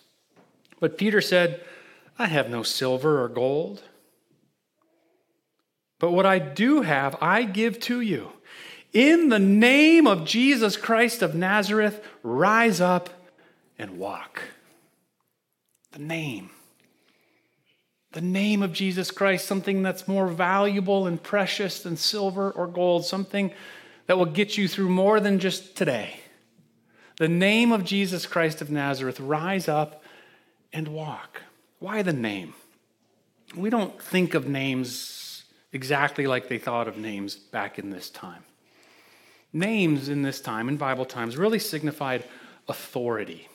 But 0.80 0.98
Peter 0.98 1.22
said, 1.22 1.62
I 2.20 2.28
have 2.28 2.50
no 2.50 2.64
silver 2.64 3.22
or 3.24 3.28
gold. 3.28 3.82
But 6.04 6.12
what 6.12 6.26
I 6.26 6.38
do 6.38 6.82
have, 6.82 7.16
I 7.22 7.44
give 7.44 7.80
to 7.84 8.02
you. 8.02 8.34
In 8.92 9.30
the 9.30 9.40
name 9.40 10.06
of 10.06 10.26
Jesus 10.26 10.76
Christ 10.76 11.22
of 11.22 11.34
Nazareth, 11.34 12.06
rise 12.24 12.82
up 12.82 13.10
and 13.80 13.98
walk. 13.98 14.42
The 15.94 16.00
name. 16.00 16.50
The 18.12 18.20
name 18.20 18.62
of 18.64 18.74
Jesus 18.74 19.12
Christ, 19.12 19.46
something 19.48 19.82
that's 19.82 20.06
more 20.06 20.28
valuable 20.28 21.08
and 21.08 21.24
precious 21.24 21.82
than 21.82 21.96
silver 21.96 22.52
or 22.52 22.68
gold, 22.68 23.06
something 23.06 23.54
that 24.08 24.18
will 24.18 24.26
get 24.26 24.58
you 24.58 24.68
through 24.68 24.90
more 24.90 25.22
than 25.22 25.40
just 25.40 25.78
today. 25.78 26.20
The 27.18 27.30
name 27.30 27.72
of 27.72 27.86
Jesus 27.86 28.26
Christ 28.26 28.60
of 28.62 28.70
Nazareth, 28.70 29.22
rise 29.22 29.70
up 29.70 30.04
and 30.74 30.90
walk. 30.90 31.44
Why 31.80 32.02
the 32.02 32.12
name? 32.12 32.56
We 33.56 33.70
don't 33.70 34.02
think 34.02 34.34
of 34.34 34.50
names 34.50 35.23
exactly 35.74 36.28
like 36.28 36.48
they 36.48 36.60
thought 36.60 36.88
of 36.88 36.98
names 36.98 37.36
back 37.36 37.78
in 37.78 37.90
this 37.90 38.10
time. 38.10 38.44
Names 39.52 40.08
in 40.08 40.22
this 40.22 40.40
time, 40.40 40.70
in 40.70 40.78
Bible 40.78 41.06
times, 41.06 41.36
really 41.36 41.60
signified 41.60 42.24
authority. 42.68 43.48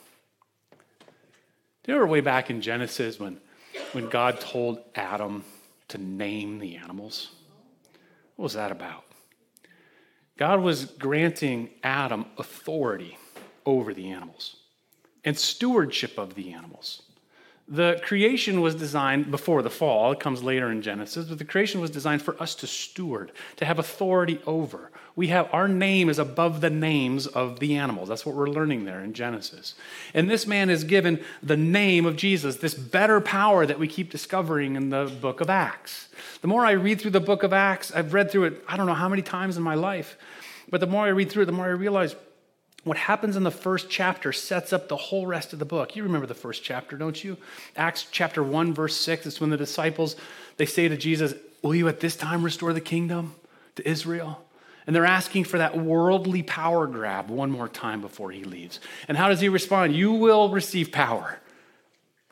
Do 1.83 1.93
you 1.93 1.95
remember 1.95 2.13
way 2.13 2.21
back 2.21 2.51
in 2.51 2.61
Genesis 2.61 3.19
when, 3.19 3.41
when 3.93 4.09
God 4.09 4.41
told 4.41 4.81
Adam 4.95 5.45
to 5.89 5.99
name 5.99 6.59
the 6.59 6.77
animals? 6.77 7.31
What 8.37 8.45
was 8.45 8.53
that 8.55 8.71
about? 8.71 9.05
God 10.37 10.61
was 10.61 10.85
granting 10.85 11.71
Adam 11.83 12.27
authority 12.37 13.17
over 13.67 13.93
the 13.93 14.11
animals 14.11 14.57
and 15.25 15.37
stewardship 15.37 16.17
of 16.17 16.35
the 16.35 16.53
animals. 16.53 17.03
The 17.71 18.01
creation 18.03 18.63
was 18.63 18.75
designed 18.75 19.31
before 19.31 19.61
the 19.61 19.69
fall, 19.69 20.11
it 20.13 20.21
comes 20.21 20.43
later 20.43 20.71
in 20.71 20.81
Genesis, 20.81 21.27
but 21.27 21.37
the 21.37 21.45
creation 21.45 21.83
was 21.83 21.91
designed 21.91 22.23
for 22.23 22.41
us 22.43 22.55
to 22.57 22.67
steward, 22.67 23.31
to 23.57 23.67
have 23.67 23.79
authority 23.79 24.41
over. 24.47 24.91
We 25.17 25.27
have 25.29 25.51
our 25.53 25.69
name 25.69 26.09
is 26.09 26.19
above 26.19 26.63
the 26.63 26.71
names 26.71 27.27
of 27.27 27.61
the 27.61 27.77
animals. 27.77 28.09
That's 28.09 28.25
what 28.25 28.37
we're 28.37 28.49
learning 28.49 28.87
there 28.87 29.01
in 29.01 29.13
Genesis. 29.13 29.75
And 30.15 30.31
this 30.31 30.47
man 30.47 30.71
is 30.71 30.83
given 30.83 31.23
the 31.43 31.59
name 31.59 32.07
of 32.07 32.17
Jesus, 32.17 32.57
this 32.57 32.73
better 32.73 33.21
power 33.21 33.67
that 33.67 33.79
we 33.79 33.87
keep 33.87 34.11
discovering 34.11 34.75
in 34.75 34.89
the 34.89 35.13
book 35.21 35.43
of 35.43 35.51
Acts. 35.51 36.09
The 36.41 36.49
more 36.49 36.65
I 36.65 36.71
read 36.71 37.03
through 37.03 37.11
the 37.11 37.21
book 37.21 37.43
of 37.43 37.53
Acts, 37.53 37.93
I've 37.93 38.15
read 38.15 38.31
through 38.31 38.45
it 38.45 38.65
I 38.67 38.79
don't 38.79 38.87
know 38.87 38.95
how 38.95 39.11
many 39.11 39.23
times 39.23 39.59
in 39.59 39.63
my 39.63 39.75
life, 39.75 40.17
but 40.71 40.81
the 40.81 40.87
more 40.87 41.05
I 41.05 41.11
read 41.11 41.31
through 41.31 41.43
it, 41.43 41.47
the 41.47 41.53
more 41.53 41.67
I 41.67 41.71
realize 41.71 42.15
what 42.89 42.97
happens 42.97 43.37
in 43.37 43.45
the 43.45 43.51
first 43.51 43.91
chapter 43.91 44.33
sets 44.33 44.73
up 44.73 44.89
the 44.89 44.97
whole 44.97 45.27
rest 45.27 45.53
of 45.53 45.59
the 45.59 45.65
book. 45.65 45.95
You 45.95 46.03
remember 46.03 46.27
the 46.27 46.35
first 46.35 46.63
chapter, 46.63 46.97
don't 46.97 47.23
you? 47.23 47.37
Acts 47.77 48.07
chapter 48.11 48.43
1 48.43 48.75
verse 48.75 48.97
6, 48.97 49.27
it's 49.27 49.41
when 49.41 49.51
the 49.51 49.57
disciples 49.57 50.17
they 50.57 50.67
say 50.67 50.89
to 50.89 50.97
Jesus, 50.97 51.35
"Will 51.63 51.75
you 51.75 51.89
at 51.89 52.01
this 52.01 52.17
time 52.17 52.43
restore 52.43 52.73
the 52.73 52.81
kingdom 52.81 53.35
to 53.77 53.89
Israel?" 53.89 54.45
And 54.87 54.97
they're 54.97 55.05
asking 55.05 55.45
for 55.45 55.59
that 55.59 55.77
worldly 55.77 56.43
power 56.43 56.87
grab 56.87 57.29
one 57.29 57.51
more 57.51 57.69
time 57.69 58.01
before 58.01 58.31
he 58.31 58.45
leaves. 58.45 58.81
And 59.07 59.19
how 59.19 59.29
does 59.29 59.41
he 59.41 59.49
respond? 59.51 59.95
You 59.95 60.13
will 60.13 60.49
receive 60.49 60.91
power 60.91 61.41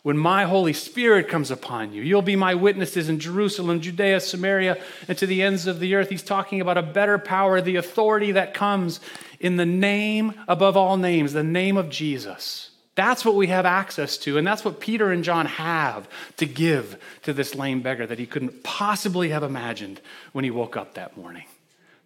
when 0.03 0.17
my 0.17 0.45
Holy 0.45 0.73
Spirit 0.73 1.29
comes 1.29 1.51
upon 1.51 1.93
you. 1.93 2.01
You'll 2.01 2.23
be 2.23 2.37
my 2.37 2.55
witnesses 2.55 3.09
in 3.09 3.19
Jerusalem, 3.19 3.81
Judea, 3.81 4.21
Samaria, 4.21 4.79
and 5.07 5.19
to 5.19 5.27
the 5.27 5.43
ends 5.43 5.67
of 5.67 5.81
the 5.81 5.97
earth. 5.97 6.09
He's 6.09 6.23
talking 6.23 6.61
about 6.61 6.79
a 6.79 6.83
better 6.83 7.19
power, 7.19 7.61
the 7.61 7.77
authority 7.77 8.33
that 8.33 8.55
comes 8.55 9.01
in 9.41 9.57
the 9.57 9.67
name 9.67 10.35
above 10.49 10.77
all 10.77 10.97
names, 10.97 11.33
the 11.33 11.43
name 11.43 11.77
of 11.77 11.89
Jesus. 11.91 12.71
That's 12.97 13.27
what 13.27 13.35
we 13.35 13.49
have 13.49 13.67
access 13.67 14.17
to, 14.19 14.39
and 14.39 14.47
that's 14.47 14.65
what 14.65 14.81
Peter 14.81 15.13
and 15.13 15.23
John 15.23 15.45
have 15.45 16.09
to 16.39 16.47
give 16.47 16.97
to 17.23 17.35
this 17.35 17.55
lame 17.55 17.83
beggar 17.83 18.07
that 18.07 18.19
he 18.19 18.27
couldn't 18.27 18.63
possibly 18.63 19.29
have 19.29 19.43
imagined 19.43 20.01
when 20.33 20.45
he 20.45 20.51
woke 20.51 20.79
up 20.79 20.95
that 20.95 21.17
morning, 21.17 21.45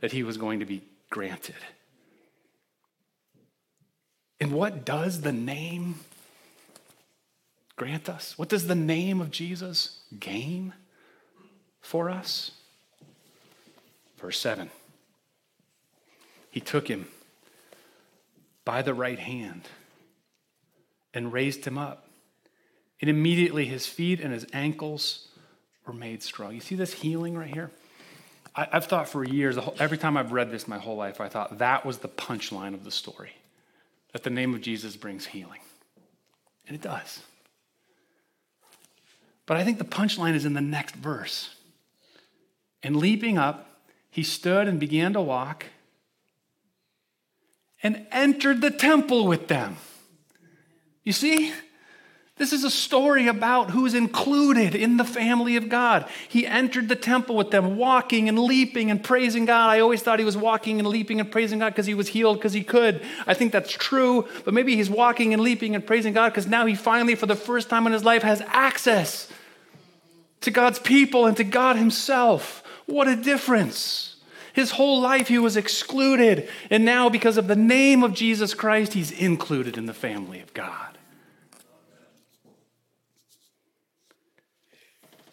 that 0.01 0.11
he 0.11 0.25
was 0.25 0.37
going 0.37 0.59
to 0.59 0.67
be 0.67 0.83
granted. 1.09 1.55
And 4.41 4.51
what 4.53 4.85
does 4.85 5.21
the 5.21 5.33
name 5.33 5.97
grant 7.77 8.09
us? 8.09 8.37
What 8.37 8.49
does 8.49 8.67
the 8.67 8.75
name 8.75 9.21
of 9.21 9.31
Jesus 9.31 10.01
gain 10.19 10.73
for 11.81 12.11
us? 12.11 12.51
Verse 14.19 14.41
7 14.41 14.71
He 16.51 16.61
took 16.61 16.89
him 16.89 17.07
by 18.71 18.83
the 18.83 18.95
right 18.95 19.19
hand 19.19 19.63
and 21.13 21.33
raised 21.33 21.65
him 21.65 21.77
up. 21.77 22.07
And 23.01 23.11
immediately 23.11 23.65
his 23.65 23.85
feet 23.85 24.21
and 24.21 24.33
his 24.33 24.47
ankles 24.53 25.27
were 25.85 25.93
made 25.93 26.23
strong. 26.23 26.55
You 26.55 26.61
see 26.61 26.77
this 26.77 26.93
healing 26.93 27.37
right 27.37 27.53
here? 27.53 27.73
I, 28.55 28.69
have 28.71 28.85
thought 28.85 29.09
for 29.09 29.25
years, 29.25 29.59
every 29.81 29.99
time 29.99 30.17
I've 30.17 30.31
read 30.31 30.53
this 30.53 30.69
my 30.69 30.79
whole 30.79 30.95
life, 30.95 31.21
I 31.21 31.29
thought 31.29 31.59
that 31.59 31.85
was 31.85 31.99
the 31.99 32.09
punchline 32.09 32.73
of 32.73 32.85
the 32.85 32.93
story 32.93 33.33
that 34.13 34.23
the 34.23 34.31
name 34.31 34.55
of 34.55 34.61
Jesus 34.61 34.95
brings 34.95 35.27
healing. 35.27 35.63
And 36.69 36.77
it 36.77 36.81
does. 36.81 37.25
But 39.47 39.57
I 39.57 39.65
think 39.65 39.79
the 39.79 39.85
punchline 39.85 40.35
is 40.37 40.45
in 40.45 40.55
the 40.55 40.61
next 40.61 40.95
verse. 40.95 41.57
And 42.85 42.95
leaping 42.95 43.37
up, 43.37 43.81
he 44.13 44.23
stood 44.23 44.69
and 44.69 44.79
began 44.79 45.13
to 45.15 45.21
walk 45.21 45.67
and 47.83 48.07
entered 48.11 48.61
the 48.61 48.71
temple 48.71 49.27
with 49.27 49.49
them. 49.49 49.77
You 51.05 51.13
see? 51.13 51.53
This 52.37 52.55
is 52.55 52.65
a 52.65 52.71
story 52.71 53.27
about 53.27 53.71
who's 53.71 53.93
included 53.93 54.75
in 54.75 54.97
the 54.97 55.05
family 55.05 55.57
of 55.57 55.69
God. 55.69 56.09
He 56.27 56.47
entered 56.47 56.89
the 56.89 56.97
temple 56.97 57.37
with 57.37 57.51
them, 57.51 57.77
walking 57.77 58.31
and 58.31 58.39
leaping 58.39 58.91
and 58.91 59.05
praising 59.05 59.45
God. 59.45 59.69
I 59.69 59.81
always 59.81 60.01
thought 60.01 60.19
he 60.19 60.25
was 60.25 60.39
walking 60.39 60.79
and 60.79 60.89
leaping 60.89 61.21
and 61.21 61.31
praising 61.31 61.59
God 61.59 61.71
because 61.71 61.85
he 61.85 61.93
was 61.93 62.09
healed 62.09 62.39
because 62.39 62.55
he 62.55 62.65
could. 62.65 63.03
I 63.27 63.35
think 63.35 63.53
that's 63.53 63.71
true, 63.71 64.27
but 64.47 64.55
maybe 64.55 64.75
he's 64.75 64.89
walking 64.89 65.35
and 65.35 65.43
leaping 65.43 65.75
and 65.75 65.87
praising 65.87 66.15
God 66.15 66.31
because 66.31 66.47
now 66.47 66.65
he 66.65 66.75
finally, 66.75 67.15
for 67.15 67.27
the 67.27 67.37
first 67.37 67.69
time 67.69 67.87
in 67.87 67.93
his 67.93 68.05
life, 68.05 68.23
has 68.23 68.41
access 68.47 69.31
to 70.43 70.51
God's 70.51 70.79
people 70.79 71.27
and 71.27 71.37
to 71.37 71.45
God 71.45 71.77
Himself. 71.77 72.63
What 72.87 73.09
a 73.09 73.17
difference. 73.17 74.10
His 74.53 74.73
whole 74.73 75.01
life 75.01 75.29
he 75.29 75.39
was 75.39 75.57
excluded, 75.57 76.49
and 76.71 76.85
now, 76.85 77.09
because 77.09 77.37
of 77.37 77.47
the 77.47 77.57
name 77.57 78.03
of 78.03 78.15
Jesus 78.15 78.55
Christ, 78.55 78.95
he's 78.95 79.11
included 79.11 79.77
in 79.77 79.87
the 79.87 79.95
family 79.95 80.41
of 80.41 80.53
God. 80.55 80.99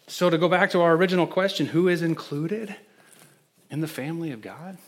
So, 0.06 0.30
to 0.30 0.38
go 0.38 0.48
back 0.48 0.70
to 0.70 0.80
our 0.80 0.94
original 0.94 1.26
question 1.26 1.66
who 1.66 1.88
is 1.88 2.02
included 2.02 2.74
in 3.70 3.80
the 3.80 3.88
family 3.88 4.30
of 4.30 4.40
God? 4.40 4.78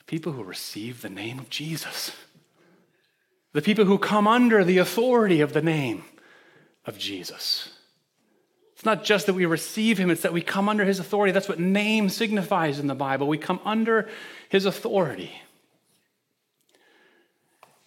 The 0.00 0.04
people 0.04 0.32
who 0.32 0.42
receive 0.42 1.00
the 1.00 1.08
name 1.08 1.38
of 1.38 1.48
Jesus, 1.48 2.12
the 3.52 3.62
people 3.62 3.86
who 3.86 3.98
come 3.98 4.28
under 4.28 4.62
the 4.62 4.78
authority 4.78 5.40
of 5.40 5.52
the 5.52 5.62
name 5.62 6.04
of 6.84 6.98
Jesus. 6.98 7.77
It's 8.78 8.84
not 8.84 9.02
just 9.02 9.26
that 9.26 9.34
we 9.34 9.44
receive 9.44 9.98
him, 9.98 10.08
it's 10.08 10.22
that 10.22 10.32
we 10.32 10.40
come 10.40 10.68
under 10.68 10.84
his 10.84 11.00
authority. 11.00 11.32
That's 11.32 11.48
what 11.48 11.58
name 11.58 12.08
signifies 12.08 12.78
in 12.78 12.86
the 12.86 12.94
Bible. 12.94 13.26
We 13.26 13.36
come 13.36 13.58
under 13.64 14.08
his 14.50 14.66
authority. 14.66 15.32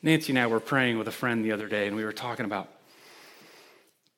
Nancy 0.04 0.34
and 0.34 0.40
I 0.40 0.48
were 0.48 0.60
praying 0.60 0.98
with 0.98 1.08
a 1.08 1.12
friend 1.12 1.46
the 1.46 1.54
other 1.54 1.70
day, 1.70 1.88
and 1.88 1.96
we 1.96 2.04
were 2.04 2.12
talking 2.12 2.44
about 2.44 2.68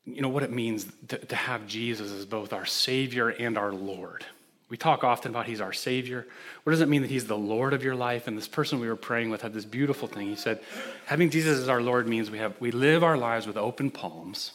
you 0.04 0.24
know 0.24 0.30
what 0.30 0.42
it 0.42 0.52
means 0.52 0.88
to, 1.10 1.20
to 1.20 1.36
have 1.36 1.68
Jesus 1.68 2.12
as 2.12 2.26
both 2.26 2.52
our 2.54 2.66
Savior 2.66 3.30
and 3.30 3.56
our 3.56 3.72
Lord. 3.72 4.26
We 4.68 4.76
talk 4.76 5.04
often 5.04 5.30
about 5.30 5.46
He's 5.46 5.62
our 5.62 5.74
Savior. 5.74 6.26
What 6.64 6.72
does 6.72 6.82
it 6.82 6.90
mean 6.90 7.04
that 7.04 7.12
He's 7.12 7.28
the 7.28 7.38
Lord 7.38 7.74
of 7.74 7.84
your 7.84 7.94
life? 7.94 8.28
And 8.28 8.36
this 8.36 8.48
person 8.48 8.80
we 8.80 8.88
were 8.88 8.96
praying 8.96 9.30
with 9.30 9.44
had 9.44 9.54
this 9.54 9.64
beautiful 9.64 10.08
thing. 10.08 10.28
He 10.28 10.36
said, 10.36 10.60
having 11.06 11.30
Jesus 11.30 11.60
as 11.60 11.70
our 11.70 11.84
Lord 11.84 12.08
means 12.08 12.32
we 12.32 12.40
have 12.40 12.60
we 12.60 12.72
live 12.72 13.04
our 13.04 13.16
lives 13.16 13.46
with 13.46 13.58
open 13.58 13.92
palms 13.92 14.54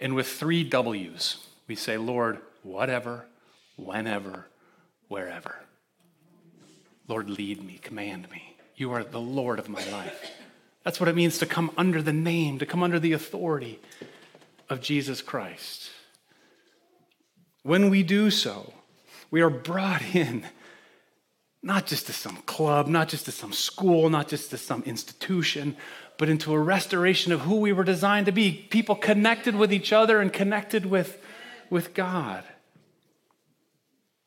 and 0.00 0.14
with 0.14 0.28
three 0.28 0.64
W's, 0.64 1.46
we 1.66 1.74
say, 1.74 1.96
Lord, 1.96 2.38
whatever, 2.62 3.26
whenever, 3.76 4.46
wherever. 5.08 5.56
Lord, 7.06 7.30
lead 7.30 7.62
me, 7.64 7.78
command 7.82 8.30
me. 8.30 8.56
You 8.76 8.92
are 8.92 9.02
the 9.02 9.20
Lord 9.20 9.58
of 9.58 9.68
my 9.68 9.84
life. 9.90 10.30
That's 10.84 11.00
what 11.00 11.08
it 11.08 11.16
means 11.16 11.38
to 11.38 11.46
come 11.46 11.70
under 11.76 12.00
the 12.00 12.12
name, 12.12 12.58
to 12.58 12.66
come 12.66 12.82
under 12.82 12.98
the 13.00 13.12
authority 13.12 13.80
of 14.68 14.80
Jesus 14.80 15.20
Christ. 15.20 15.90
When 17.62 17.90
we 17.90 18.02
do 18.02 18.30
so, 18.30 18.72
we 19.30 19.40
are 19.40 19.50
brought 19.50 20.14
in 20.14 20.46
not 21.62 21.86
just 21.86 22.06
to 22.06 22.12
some 22.12 22.36
club, 22.38 22.86
not 22.86 23.08
just 23.08 23.24
to 23.24 23.32
some 23.32 23.52
school, 23.52 24.08
not 24.10 24.28
just 24.28 24.50
to 24.50 24.58
some 24.58 24.82
institution, 24.84 25.76
but 26.16 26.28
into 26.28 26.52
a 26.52 26.58
restoration 26.58 27.32
of 27.32 27.40
who 27.40 27.56
we 27.56 27.72
were 27.72 27.84
designed 27.84 28.26
to 28.26 28.32
be 28.32 28.52
people 28.70 28.94
connected 28.94 29.54
with 29.56 29.72
each 29.72 29.92
other 29.92 30.20
and 30.20 30.32
connected 30.32 30.86
with, 30.86 31.22
with 31.70 31.94
God. 31.94 32.44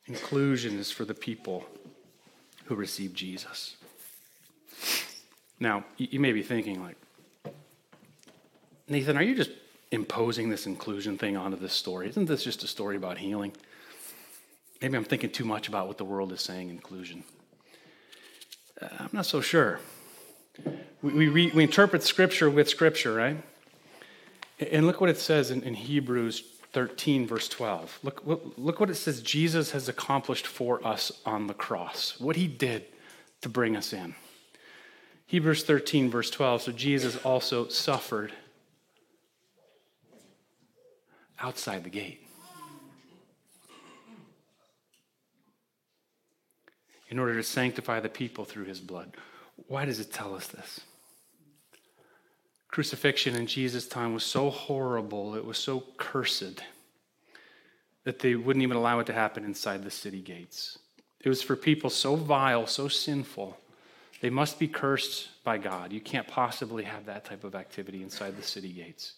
Inclusion 0.05 0.77
is 0.77 0.91
for 0.91 1.05
the 1.05 1.13
people 1.13 1.65
who 2.65 2.75
receive 2.75 3.13
Jesus. 3.13 3.75
Now, 5.59 5.85
you 5.97 6.19
may 6.19 6.31
be 6.31 6.41
thinking, 6.41 6.81
like, 6.81 6.97
Nathan, 8.87 9.15
are 9.15 9.23
you 9.23 9.35
just 9.35 9.51
imposing 9.91 10.49
this 10.49 10.65
inclusion 10.65 11.17
thing 11.17 11.37
onto 11.37 11.57
this 11.57 11.73
story? 11.73 12.09
Isn't 12.09 12.25
this 12.25 12.43
just 12.43 12.63
a 12.63 12.67
story 12.67 12.97
about 12.97 13.17
healing? 13.17 13.53
Maybe 14.81 14.97
I'm 14.97 15.03
thinking 15.03 15.29
too 15.29 15.45
much 15.45 15.67
about 15.67 15.87
what 15.87 15.97
the 15.97 16.05
world 16.05 16.31
is 16.31 16.41
saying 16.41 16.69
inclusion. 16.69 17.23
Uh, 18.81 18.87
I'm 18.99 19.09
not 19.13 19.27
so 19.27 19.39
sure. 19.39 19.79
We, 21.01 21.13
we, 21.13 21.27
re, 21.27 21.51
we 21.53 21.63
interpret 21.63 22.03
Scripture 22.03 22.49
with 22.49 22.67
Scripture, 22.67 23.13
right? 23.13 23.37
And 24.71 24.87
look 24.87 24.99
what 24.99 25.09
it 25.09 25.17
says 25.17 25.51
in, 25.51 25.61
in 25.63 25.75
Hebrews 25.75 26.43
13, 26.73 27.27
verse 27.27 27.47
12. 27.47 27.99
Look, 28.03 28.25
look, 28.25 28.53
look 28.57 28.79
what 28.79 28.89
it 28.89 28.95
says 28.95 29.21
Jesus 29.21 29.71
has 29.71 29.87
accomplished 29.87 30.47
for 30.47 30.85
us 30.85 31.11
on 31.25 31.47
the 31.47 31.53
cross, 31.53 32.19
what 32.19 32.35
he 32.35 32.47
did 32.47 32.85
to 33.41 33.49
bring 33.49 33.75
us 33.75 33.93
in. 33.93 34.15
Hebrews 35.27 35.63
13, 35.63 36.09
verse 36.09 36.29
12. 36.29 36.63
So 36.63 36.71
Jesus 36.71 37.17
also 37.17 37.67
suffered 37.67 38.33
outside 41.39 41.83
the 41.83 41.89
gate. 41.89 42.25
In 47.11 47.19
order 47.19 47.35
to 47.35 47.43
sanctify 47.43 47.99
the 47.99 48.09
people 48.09 48.45
through 48.45 48.65
his 48.65 48.79
blood. 48.79 49.15
Why 49.67 49.85
does 49.85 49.99
it 49.99 50.11
tell 50.11 50.33
us 50.33 50.47
this? 50.47 50.81
Crucifixion 52.69 53.35
in 53.35 53.47
Jesus' 53.47 53.85
time 53.85 54.13
was 54.13 54.23
so 54.23 54.49
horrible, 54.49 55.35
it 55.35 55.45
was 55.45 55.57
so 55.57 55.83
cursed, 55.97 56.63
that 58.05 58.19
they 58.19 58.35
wouldn't 58.35 58.63
even 58.63 58.77
allow 58.77 58.99
it 58.99 59.07
to 59.07 59.13
happen 59.13 59.43
inside 59.43 59.83
the 59.83 59.91
city 59.91 60.21
gates. 60.21 60.79
It 61.19 61.27
was 61.27 61.43
for 61.43 61.57
people 61.57 61.89
so 61.89 62.15
vile, 62.15 62.65
so 62.65 62.87
sinful, 62.87 63.57
they 64.21 64.29
must 64.29 64.57
be 64.57 64.67
cursed 64.67 65.43
by 65.43 65.57
God. 65.57 65.91
You 65.91 65.99
can't 65.99 66.27
possibly 66.27 66.85
have 66.85 67.07
that 67.07 67.25
type 67.25 67.43
of 67.43 67.55
activity 67.55 68.03
inside 68.03 68.37
the 68.37 68.43
city 68.43 68.71
gates. 68.71 69.13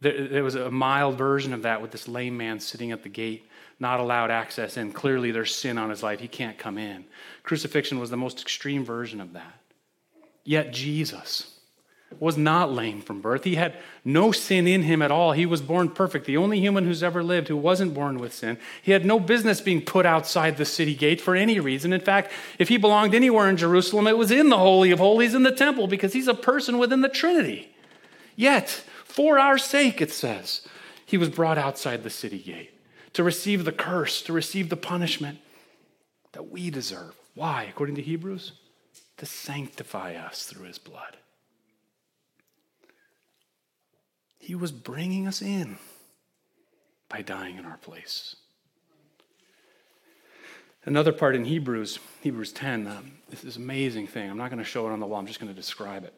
There, 0.00 0.28
there, 0.28 0.44
was 0.44 0.54
a 0.54 0.70
mild 0.70 1.18
version 1.18 1.52
of 1.52 1.62
that 1.62 1.82
with 1.82 1.90
this 1.90 2.06
lame 2.06 2.36
man 2.36 2.60
sitting 2.60 2.92
at 2.92 3.02
the 3.02 3.08
gate, 3.08 3.48
not 3.80 3.98
allowed 3.98 4.30
access 4.30 4.76
in. 4.76 4.92
Clearly, 4.92 5.32
there's 5.32 5.54
sin 5.54 5.76
on 5.76 5.90
his 5.90 6.02
life. 6.02 6.20
He 6.20 6.28
can't 6.28 6.56
come 6.56 6.78
in. 6.78 7.04
Crucifixion 7.42 7.98
was 7.98 8.10
the 8.10 8.16
most 8.16 8.40
extreme 8.40 8.84
version 8.84 9.20
of 9.20 9.32
that. 9.32 9.60
Yet, 10.44 10.72
Jesus, 10.72 11.58
was 12.20 12.38
not 12.38 12.72
lame 12.72 13.02
from 13.02 13.20
birth. 13.20 13.44
He 13.44 13.56
had 13.56 13.74
no 14.04 14.32
sin 14.32 14.66
in 14.66 14.82
him 14.82 15.02
at 15.02 15.10
all. 15.10 15.32
He 15.32 15.46
was 15.46 15.60
born 15.60 15.90
perfect, 15.90 16.24
the 16.24 16.38
only 16.38 16.58
human 16.58 16.84
who's 16.84 17.02
ever 17.02 17.22
lived 17.22 17.48
who 17.48 17.56
wasn't 17.56 17.94
born 17.94 18.18
with 18.18 18.32
sin. 18.32 18.58
He 18.82 18.92
had 18.92 19.04
no 19.04 19.20
business 19.20 19.60
being 19.60 19.82
put 19.82 20.06
outside 20.06 20.56
the 20.56 20.64
city 20.64 20.94
gate 20.94 21.20
for 21.20 21.36
any 21.36 21.60
reason. 21.60 21.92
In 21.92 22.00
fact, 22.00 22.32
if 22.58 22.68
he 22.68 22.78
belonged 22.78 23.14
anywhere 23.14 23.48
in 23.48 23.56
Jerusalem, 23.56 24.06
it 24.06 24.16
was 24.16 24.30
in 24.30 24.48
the 24.48 24.58
Holy 24.58 24.90
of 24.90 24.98
Holies 24.98 25.34
in 25.34 25.42
the 25.42 25.52
temple 25.52 25.86
because 25.86 26.12
he's 26.12 26.28
a 26.28 26.34
person 26.34 26.78
within 26.78 27.02
the 27.02 27.08
Trinity. 27.08 27.74
Yet, 28.36 28.84
for 29.18 29.36
our 29.36 29.58
sake, 29.58 30.00
it 30.00 30.12
says, 30.12 30.62
he 31.04 31.18
was 31.18 31.28
brought 31.28 31.58
outside 31.58 32.04
the 32.04 32.08
city 32.08 32.38
gate 32.38 32.70
to 33.14 33.24
receive 33.24 33.64
the 33.64 33.72
curse, 33.72 34.22
to 34.22 34.32
receive 34.32 34.68
the 34.68 34.76
punishment 34.76 35.40
that 36.30 36.52
we 36.52 36.70
deserve. 36.70 37.16
Why? 37.34 37.64
According 37.64 37.96
to 37.96 38.02
Hebrews, 38.02 38.52
to 39.16 39.26
sanctify 39.26 40.14
us 40.14 40.44
through 40.44 40.66
his 40.66 40.78
blood. 40.78 41.16
He 44.38 44.54
was 44.54 44.70
bringing 44.70 45.26
us 45.26 45.42
in 45.42 45.78
by 47.08 47.22
dying 47.22 47.58
in 47.58 47.64
our 47.64 47.78
place. 47.78 48.36
Another 50.84 51.12
part 51.12 51.34
in 51.34 51.44
Hebrews, 51.44 51.98
Hebrews 52.20 52.52
10, 52.52 52.86
um, 52.86 53.10
this 53.28 53.42
is 53.42 53.56
amazing 53.56 54.06
thing. 54.06 54.30
I'm 54.30 54.38
not 54.38 54.52
going 54.52 54.62
to 54.62 54.64
show 54.64 54.86
it 54.86 54.92
on 54.92 55.00
the 55.00 55.06
wall, 55.06 55.18
I'm 55.18 55.26
just 55.26 55.40
going 55.40 55.52
to 55.52 55.60
describe 55.60 56.04
it. 56.04 56.14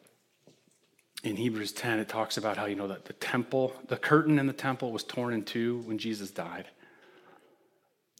In 1.23 1.35
Hebrews 1.35 1.71
10, 1.73 1.99
it 1.99 2.09
talks 2.09 2.37
about 2.37 2.57
how, 2.57 2.65
you 2.65 2.75
know, 2.75 2.87
that 2.87 3.05
the 3.05 3.13
temple, 3.13 3.73
the 3.87 3.97
curtain 3.97 4.39
in 4.39 4.47
the 4.47 4.53
temple 4.53 4.91
was 4.91 5.03
torn 5.03 5.33
in 5.33 5.43
two 5.43 5.79
when 5.85 5.97
Jesus 5.97 6.31
died. 6.31 6.65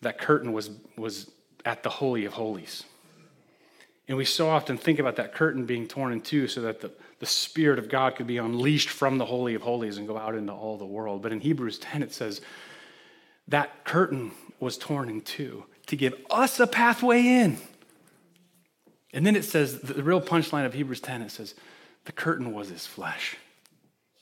That 0.01 0.19
curtain 0.19 0.53
was, 0.53 0.69
was 0.97 1.31
at 1.65 1.83
the 1.83 1.89
Holy 1.89 2.25
of 2.25 2.33
Holies. 2.33 2.83
And 4.07 4.17
we 4.17 4.25
so 4.25 4.49
often 4.49 4.77
think 4.77 4.99
about 4.99 5.15
that 5.15 5.33
curtain 5.33 5.65
being 5.65 5.87
torn 5.87 6.11
in 6.11 6.21
two 6.21 6.47
so 6.47 6.61
that 6.61 6.81
the, 6.81 6.91
the 7.19 7.25
Spirit 7.25 7.79
of 7.79 7.87
God 7.87 8.15
could 8.15 8.27
be 8.27 8.37
unleashed 8.37 8.89
from 8.89 9.17
the 9.17 9.25
Holy 9.25 9.55
of 9.55 9.61
Holies 9.61 9.97
and 9.97 10.07
go 10.07 10.17
out 10.17 10.35
into 10.35 10.53
all 10.53 10.77
the 10.77 10.85
world. 10.85 11.21
But 11.21 11.31
in 11.31 11.39
Hebrews 11.39 11.79
10, 11.79 12.03
it 12.03 12.13
says 12.13 12.41
that 13.47 13.83
curtain 13.83 14.31
was 14.59 14.77
torn 14.77 15.09
in 15.09 15.21
two 15.21 15.65
to 15.87 15.95
give 15.95 16.15
us 16.29 16.59
a 16.59 16.67
pathway 16.67 17.25
in. 17.25 17.57
And 19.13 19.25
then 19.25 19.35
it 19.35 19.43
says, 19.43 19.79
the 19.79 20.03
real 20.03 20.21
punchline 20.21 20.65
of 20.65 20.73
Hebrews 20.73 21.01
10, 21.01 21.21
it 21.21 21.31
says, 21.31 21.55
the 22.05 22.11
curtain 22.11 22.53
was 22.53 22.69
his 22.69 22.87
flesh. 22.87 23.37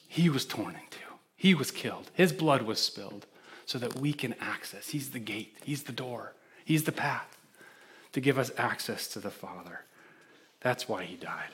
He 0.07 0.29
was 0.29 0.45
torn 0.45 0.75
in 0.75 0.81
two. 0.89 0.99
He 1.35 1.53
was 1.53 1.71
killed. 1.71 2.11
His 2.13 2.33
blood 2.33 2.63
was 2.63 2.79
spilled 2.79 3.25
so 3.65 3.77
that 3.77 3.95
we 3.99 4.13
can 4.13 4.35
access. 4.41 4.89
He's 4.89 5.11
the 5.11 5.19
gate, 5.19 5.57
He's 5.63 5.83
the 5.83 5.91
door, 5.91 6.33
He's 6.65 6.83
the 6.83 6.91
path 6.91 7.37
to 8.11 8.19
give 8.19 8.39
us 8.39 8.51
access 8.57 9.07
to 9.09 9.19
the 9.19 9.29
Father. 9.29 9.81
That's 10.61 10.89
why 10.89 11.03
he 11.03 11.15
died. 11.15 11.49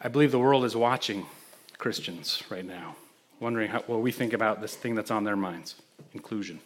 I 0.00 0.08
believe 0.08 0.32
the 0.32 0.38
world 0.38 0.64
is 0.64 0.76
watching 0.76 1.26
Christians 1.78 2.42
right 2.50 2.64
now, 2.64 2.96
wondering 3.40 3.70
how, 3.70 3.80
what 3.86 4.00
we 4.00 4.12
think 4.12 4.32
about 4.32 4.60
this 4.60 4.74
thing 4.74 4.94
that's 4.94 5.10
on 5.10 5.24
their 5.24 5.36
minds 5.36 5.76
inclusion. 6.12 6.60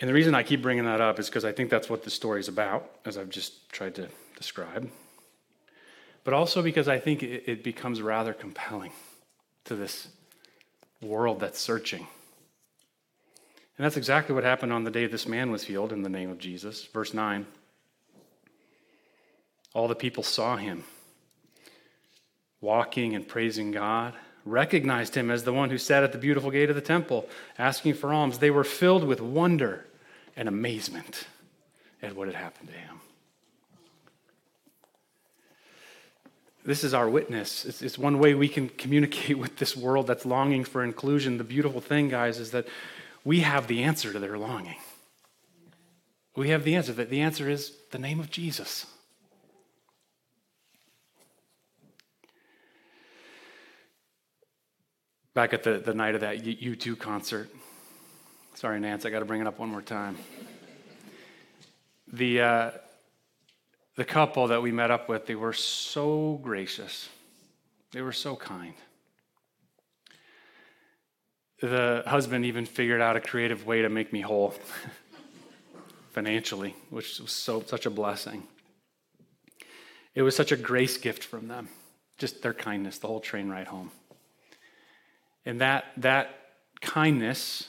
And 0.00 0.08
the 0.08 0.14
reason 0.14 0.34
I 0.34 0.42
keep 0.42 0.62
bringing 0.62 0.84
that 0.84 1.00
up 1.00 1.18
is 1.18 1.28
because 1.28 1.44
I 1.44 1.52
think 1.52 1.70
that's 1.70 1.88
what 1.88 2.02
the 2.02 2.10
story 2.10 2.40
is 2.40 2.48
about, 2.48 2.90
as 3.04 3.16
I've 3.16 3.30
just 3.30 3.68
tried 3.70 3.94
to 3.96 4.08
describe. 4.36 4.90
But 6.24 6.34
also 6.34 6.62
because 6.62 6.88
I 6.88 6.98
think 6.98 7.22
it, 7.22 7.44
it 7.46 7.62
becomes 7.62 8.02
rather 8.02 8.32
compelling 8.32 8.92
to 9.64 9.76
this 9.76 10.08
world 11.00 11.40
that's 11.40 11.60
searching. 11.60 12.06
And 13.76 13.84
that's 13.84 13.96
exactly 13.96 14.34
what 14.34 14.44
happened 14.44 14.72
on 14.72 14.84
the 14.84 14.90
day 14.90 15.06
this 15.06 15.26
man 15.26 15.50
was 15.50 15.64
healed 15.64 15.92
in 15.92 16.02
the 16.02 16.08
name 16.08 16.30
of 16.30 16.38
Jesus. 16.38 16.84
Verse 16.86 17.12
9. 17.12 17.46
All 19.74 19.88
the 19.88 19.94
people 19.94 20.22
saw 20.22 20.56
him 20.56 20.84
walking 22.60 23.14
and 23.14 23.28
praising 23.28 23.72
God, 23.72 24.14
recognized 24.44 25.14
him 25.14 25.30
as 25.30 25.44
the 25.44 25.52
one 25.52 25.70
who 25.70 25.78
sat 25.78 26.02
at 26.02 26.12
the 26.12 26.18
beautiful 26.18 26.50
gate 26.50 26.70
of 26.70 26.76
the 26.76 26.82
temple 26.82 27.28
asking 27.58 27.94
for 27.94 28.12
alms. 28.12 28.38
They 28.38 28.50
were 28.50 28.64
filled 28.64 29.04
with 29.04 29.20
wonder 29.20 29.84
and 30.36 30.48
amazement 30.48 31.26
at 32.02 32.14
what 32.14 32.28
had 32.28 32.36
happened 32.36 32.68
to 32.68 32.74
him. 32.74 33.00
this 36.64 36.82
is 36.82 36.94
our 36.94 37.08
witness. 37.08 37.64
It's, 37.64 37.82
it's, 37.82 37.98
one 37.98 38.18
way 38.18 38.34
we 38.34 38.48
can 38.48 38.68
communicate 38.70 39.38
with 39.44 39.56
this 39.56 39.76
world 39.76 40.06
that's 40.06 40.24
longing 40.24 40.64
for 40.64 40.82
inclusion. 40.82 41.38
The 41.38 41.44
beautiful 41.44 41.80
thing, 41.80 42.08
guys, 42.08 42.38
is 42.38 42.50
that 42.52 42.66
we 43.24 43.40
have 43.40 43.66
the 43.66 43.82
answer 43.82 44.12
to 44.12 44.18
their 44.18 44.38
longing. 44.38 44.76
We 46.36 46.50
have 46.50 46.64
the 46.64 46.74
answer. 46.74 46.92
That 46.92 47.10
the 47.10 47.20
answer 47.20 47.48
is 47.48 47.72
the 47.90 47.98
name 47.98 48.18
of 48.18 48.30
Jesus. 48.30 48.86
Back 55.34 55.52
at 55.52 55.64
the, 55.64 55.78
the 55.78 55.94
night 55.94 56.14
of 56.14 56.20
that 56.20 56.44
U2 56.44 56.96
concert. 56.96 57.50
Sorry, 58.54 58.78
Nance, 58.78 59.04
I 59.04 59.10
got 59.10 59.18
to 59.18 59.24
bring 59.24 59.40
it 59.40 59.48
up 59.48 59.58
one 59.58 59.68
more 59.68 59.82
time. 59.82 60.16
The, 62.12 62.40
uh, 62.40 62.70
the 63.96 64.04
couple 64.04 64.46
that 64.46 64.62
we 64.62 64.70
met 64.70 64.92
up 64.92 65.08
with, 65.08 65.26
they 65.26 65.34
were 65.34 65.52
so 65.52 66.38
gracious. 66.40 67.08
They 67.90 68.00
were 68.00 68.12
so 68.12 68.36
kind. 68.36 68.74
The 71.60 72.04
husband 72.06 72.44
even 72.44 72.64
figured 72.64 73.00
out 73.00 73.16
a 73.16 73.20
creative 73.20 73.66
way 73.66 73.82
to 73.82 73.88
make 73.88 74.12
me 74.12 74.20
whole 74.20 74.54
financially, 76.12 76.76
which 76.90 77.18
was 77.18 77.32
so 77.32 77.60
such 77.66 77.86
a 77.86 77.90
blessing. 77.90 78.46
It 80.14 80.22
was 80.22 80.36
such 80.36 80.52
a 80.52 80.56
grace 80.56 80.96
gift 80.96 81.24
from 81.24 81.48
them, 81.48 81.68
just 82.18 82.42
their 82.42 82.54
kindness, 82.54 82.98
the 82.98 83.08
whole 83.08 83.20
train 83.20 83.48
ride 83.48 83.66
home. 83.66 83.90
And 85.46 85.60
that 85.60 85.84
that 85.98 86.30
kindness, 86.80 87.68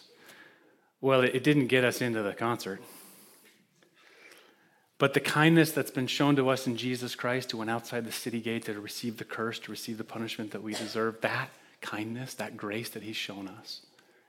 well, 1.02 1.22
it, 1.22 1.36
it 1.36 1.44
didn't 1.44 1.68
get 1.68 1.84
us 1.84 2.02
into 2.02 2.22
the 2.22 2.34
concert. 2.34 2.82
But 4.98 5.14
the 5.14 5.20
kindness 5.20 5.72
that's 5.72 5.92
been 5.92 6.08
shown 6.08 6.38
to 6.38 6.50
us 6.50 6.68
in 6.68 6.78
Jesus 6.78 7.16
Christ, 7.16 7.52
who 7.52 7.58
went 7.58 7.70
outside 7.70 8.06
the 8.06 8.12
city 8.12 8.40
gate 8.40 8.66
to 8.66 8.80
receive 8.80 9.18
the 9.18 9.26
curse, 9.26 9.60
to 9.60 9.72
receive 9.72 9.98
the 9.98 10.06
punishment 10.06 10.52
that 10.52 10.64
we 10.64 10.74
deserve, 10.74 11.20
that 11.22 11.50
kindness, 11.82 12.34
that 12.36 12.56
grace 12.56 12.90
that 12.90 13.04
He's 13.04 13.18
shown 13.18 13.48
us, 13.48 13.82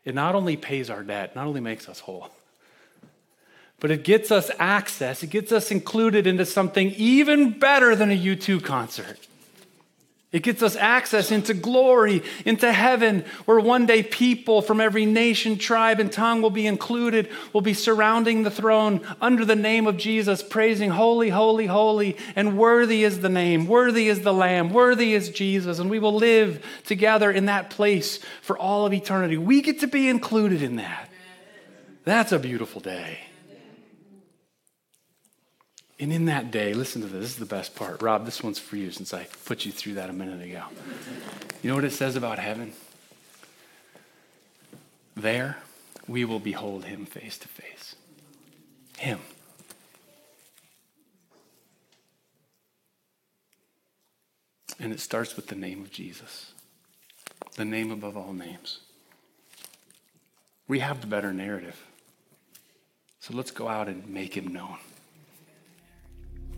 it 0.04 0.14
not 0.14 0.34
only 0.34 0.56
pays 0.56 0.90
our 0.90 1.02
debt, 1.02 1.36
not 1.36 1.46
only 1.46 1.60
makes 1.60 1.88
us 1.88 2.00
whole, 2.00 2.30
but 3.78 3.90
it 3.90 4.02
gets 4.02 4.30
us 4.32 4.50
access, 4.58 5.22
it 5.22 5.30
gets 5.30 5.52
us 5.52 5.70
included 5.70 6.26
into 6.26 6.44
something 6.44 6.90
even 6.96 7.58
better 7.58 7.94
than 7.94 8.10
a 8.10 8.18
U2 8.18 8.64
concert. 8.64 9.18
It 10.32 10.42
gets 10.42 10.60
us 10.60 10.74
access 10.74 11.30
into 11.30 11.54
glory, 11.54 12.22
into 12.44 12.70
heaven, 12.72 13.24
where 13.44 13.60
one 13.60 13.86
day 13.86 14.02
people 14.02 14.60
from 14.60 14.80
every 14.80 15.06
nation, 15.06 15.56
tribe, 15.56 16.00
and 16.00 16.10
tongue 16.10 16.42
will 16.42 16.50
be 16.50 16.66
included, 16.66 17.30
will 17.52 17.60
be 17.60 17.74
surrounding 17.74 18.42
the 18.42 18.50
throne 18.50 19.00
under 19.20 19.44
the 19.44 19.54
name 19.54 19.86
of 19.86 19.96
Jesus, 19.96 20.42
praising, 20.42 20.90
Holy, 20.90 21.28
holy, 21.28 21.66
holy, 21.66 22.16
and 22.34 22.58
worthy 22.58 23.04
is 23.04 23.20
the 23.20 23.28
name, 23.28 23.68
worthy 23.68 24.08
is 24.08 24.22
the 24.22 24.34
Lamb, 24.34 24.70
worthy 24.70 25.14
is 25.14 25.30
Jesus, 25.30 25.78
and 25.78 25.88
we 25.88 26.00
will 26.00 26.14
live 26.14 26.64
together 26.84 27.30
in 27.30 27.46
that 27.46 27.70
place 27.70 28.18
for 28.42 28.58
all 28.58 28.84
of 28.84 28.92
eternity. 28.92 29.36
We 29.36 29.62
get 29.62 29.80
to 29.80 29.86
be 29.86 30.08
included 30.08 30.60
in 30.60 30.76
that. 30.76 31.08
That's 32.04 32.32
a 32.32 32.38
beautiful 32.38 32.80
day. 32.80 33.20
And 35.98 36.12
in 36.12 36.26
that 36.26 36.50
day, 36.50 36.74
listen 36.74 37.00
to 37.02 37.08
this, 37.08 37.20
this 37.20 37.30
is 37.30 37.36
the 37.36 37.46
best 37.46 37.74
part. 37.74 38.02
Rob, 38.02 38.26
this 38.26 38.42
one's 38.42 38.58
for 38.58 38.76
you 38.76 38.90
since 38.90 39.14
I 39.14 39.26
put 39.46 39.64
you 39.64 39.72
through 39.72 39.94
that 39.94 40.10
a 40.10 40.12
minute 40.12 40.42
ago. 40.42 40.64
You 41.62 41.70
know 41.70 41.76
what 41.76 41.84
it 41.84 41.92
says 41.92 42.16
about 42.16 42.38
heaven? 42.38 42.72
There, 45.16 45.56
we 46.06 46.26
will 46.26 46.38
behold 46.38 46.84
him 46.84 47.06
face 47.06 47.38
to 47.38 47.48
face. 47.48 47.96
Him. 48.98 49.20
And 54.78 54.92
it 54.92 55.00
starts 55.00 55.36
with 55.36 55.46
the 55.46 55.54
name 55.54 55.80
of 55.80 55.90
Jesus, 55.90 56.52
the 57.54 57.64
name 57.64 57.90
above 57.90 58.18
all 58.18 58.34
names. 58.34 58.80
We 60.68 60.80
have 60.80 61.00
the 61.00 61.06
better 61.06 61.32
narrative. 61.32 61.82
So 63.20 63.32
let's 63.34 63.50
go 63.50 63.68
out 63.68 63.88
and 63.88 64.06
make 64.08 64.36
him 64.36 64.52
known. 64.52 64.76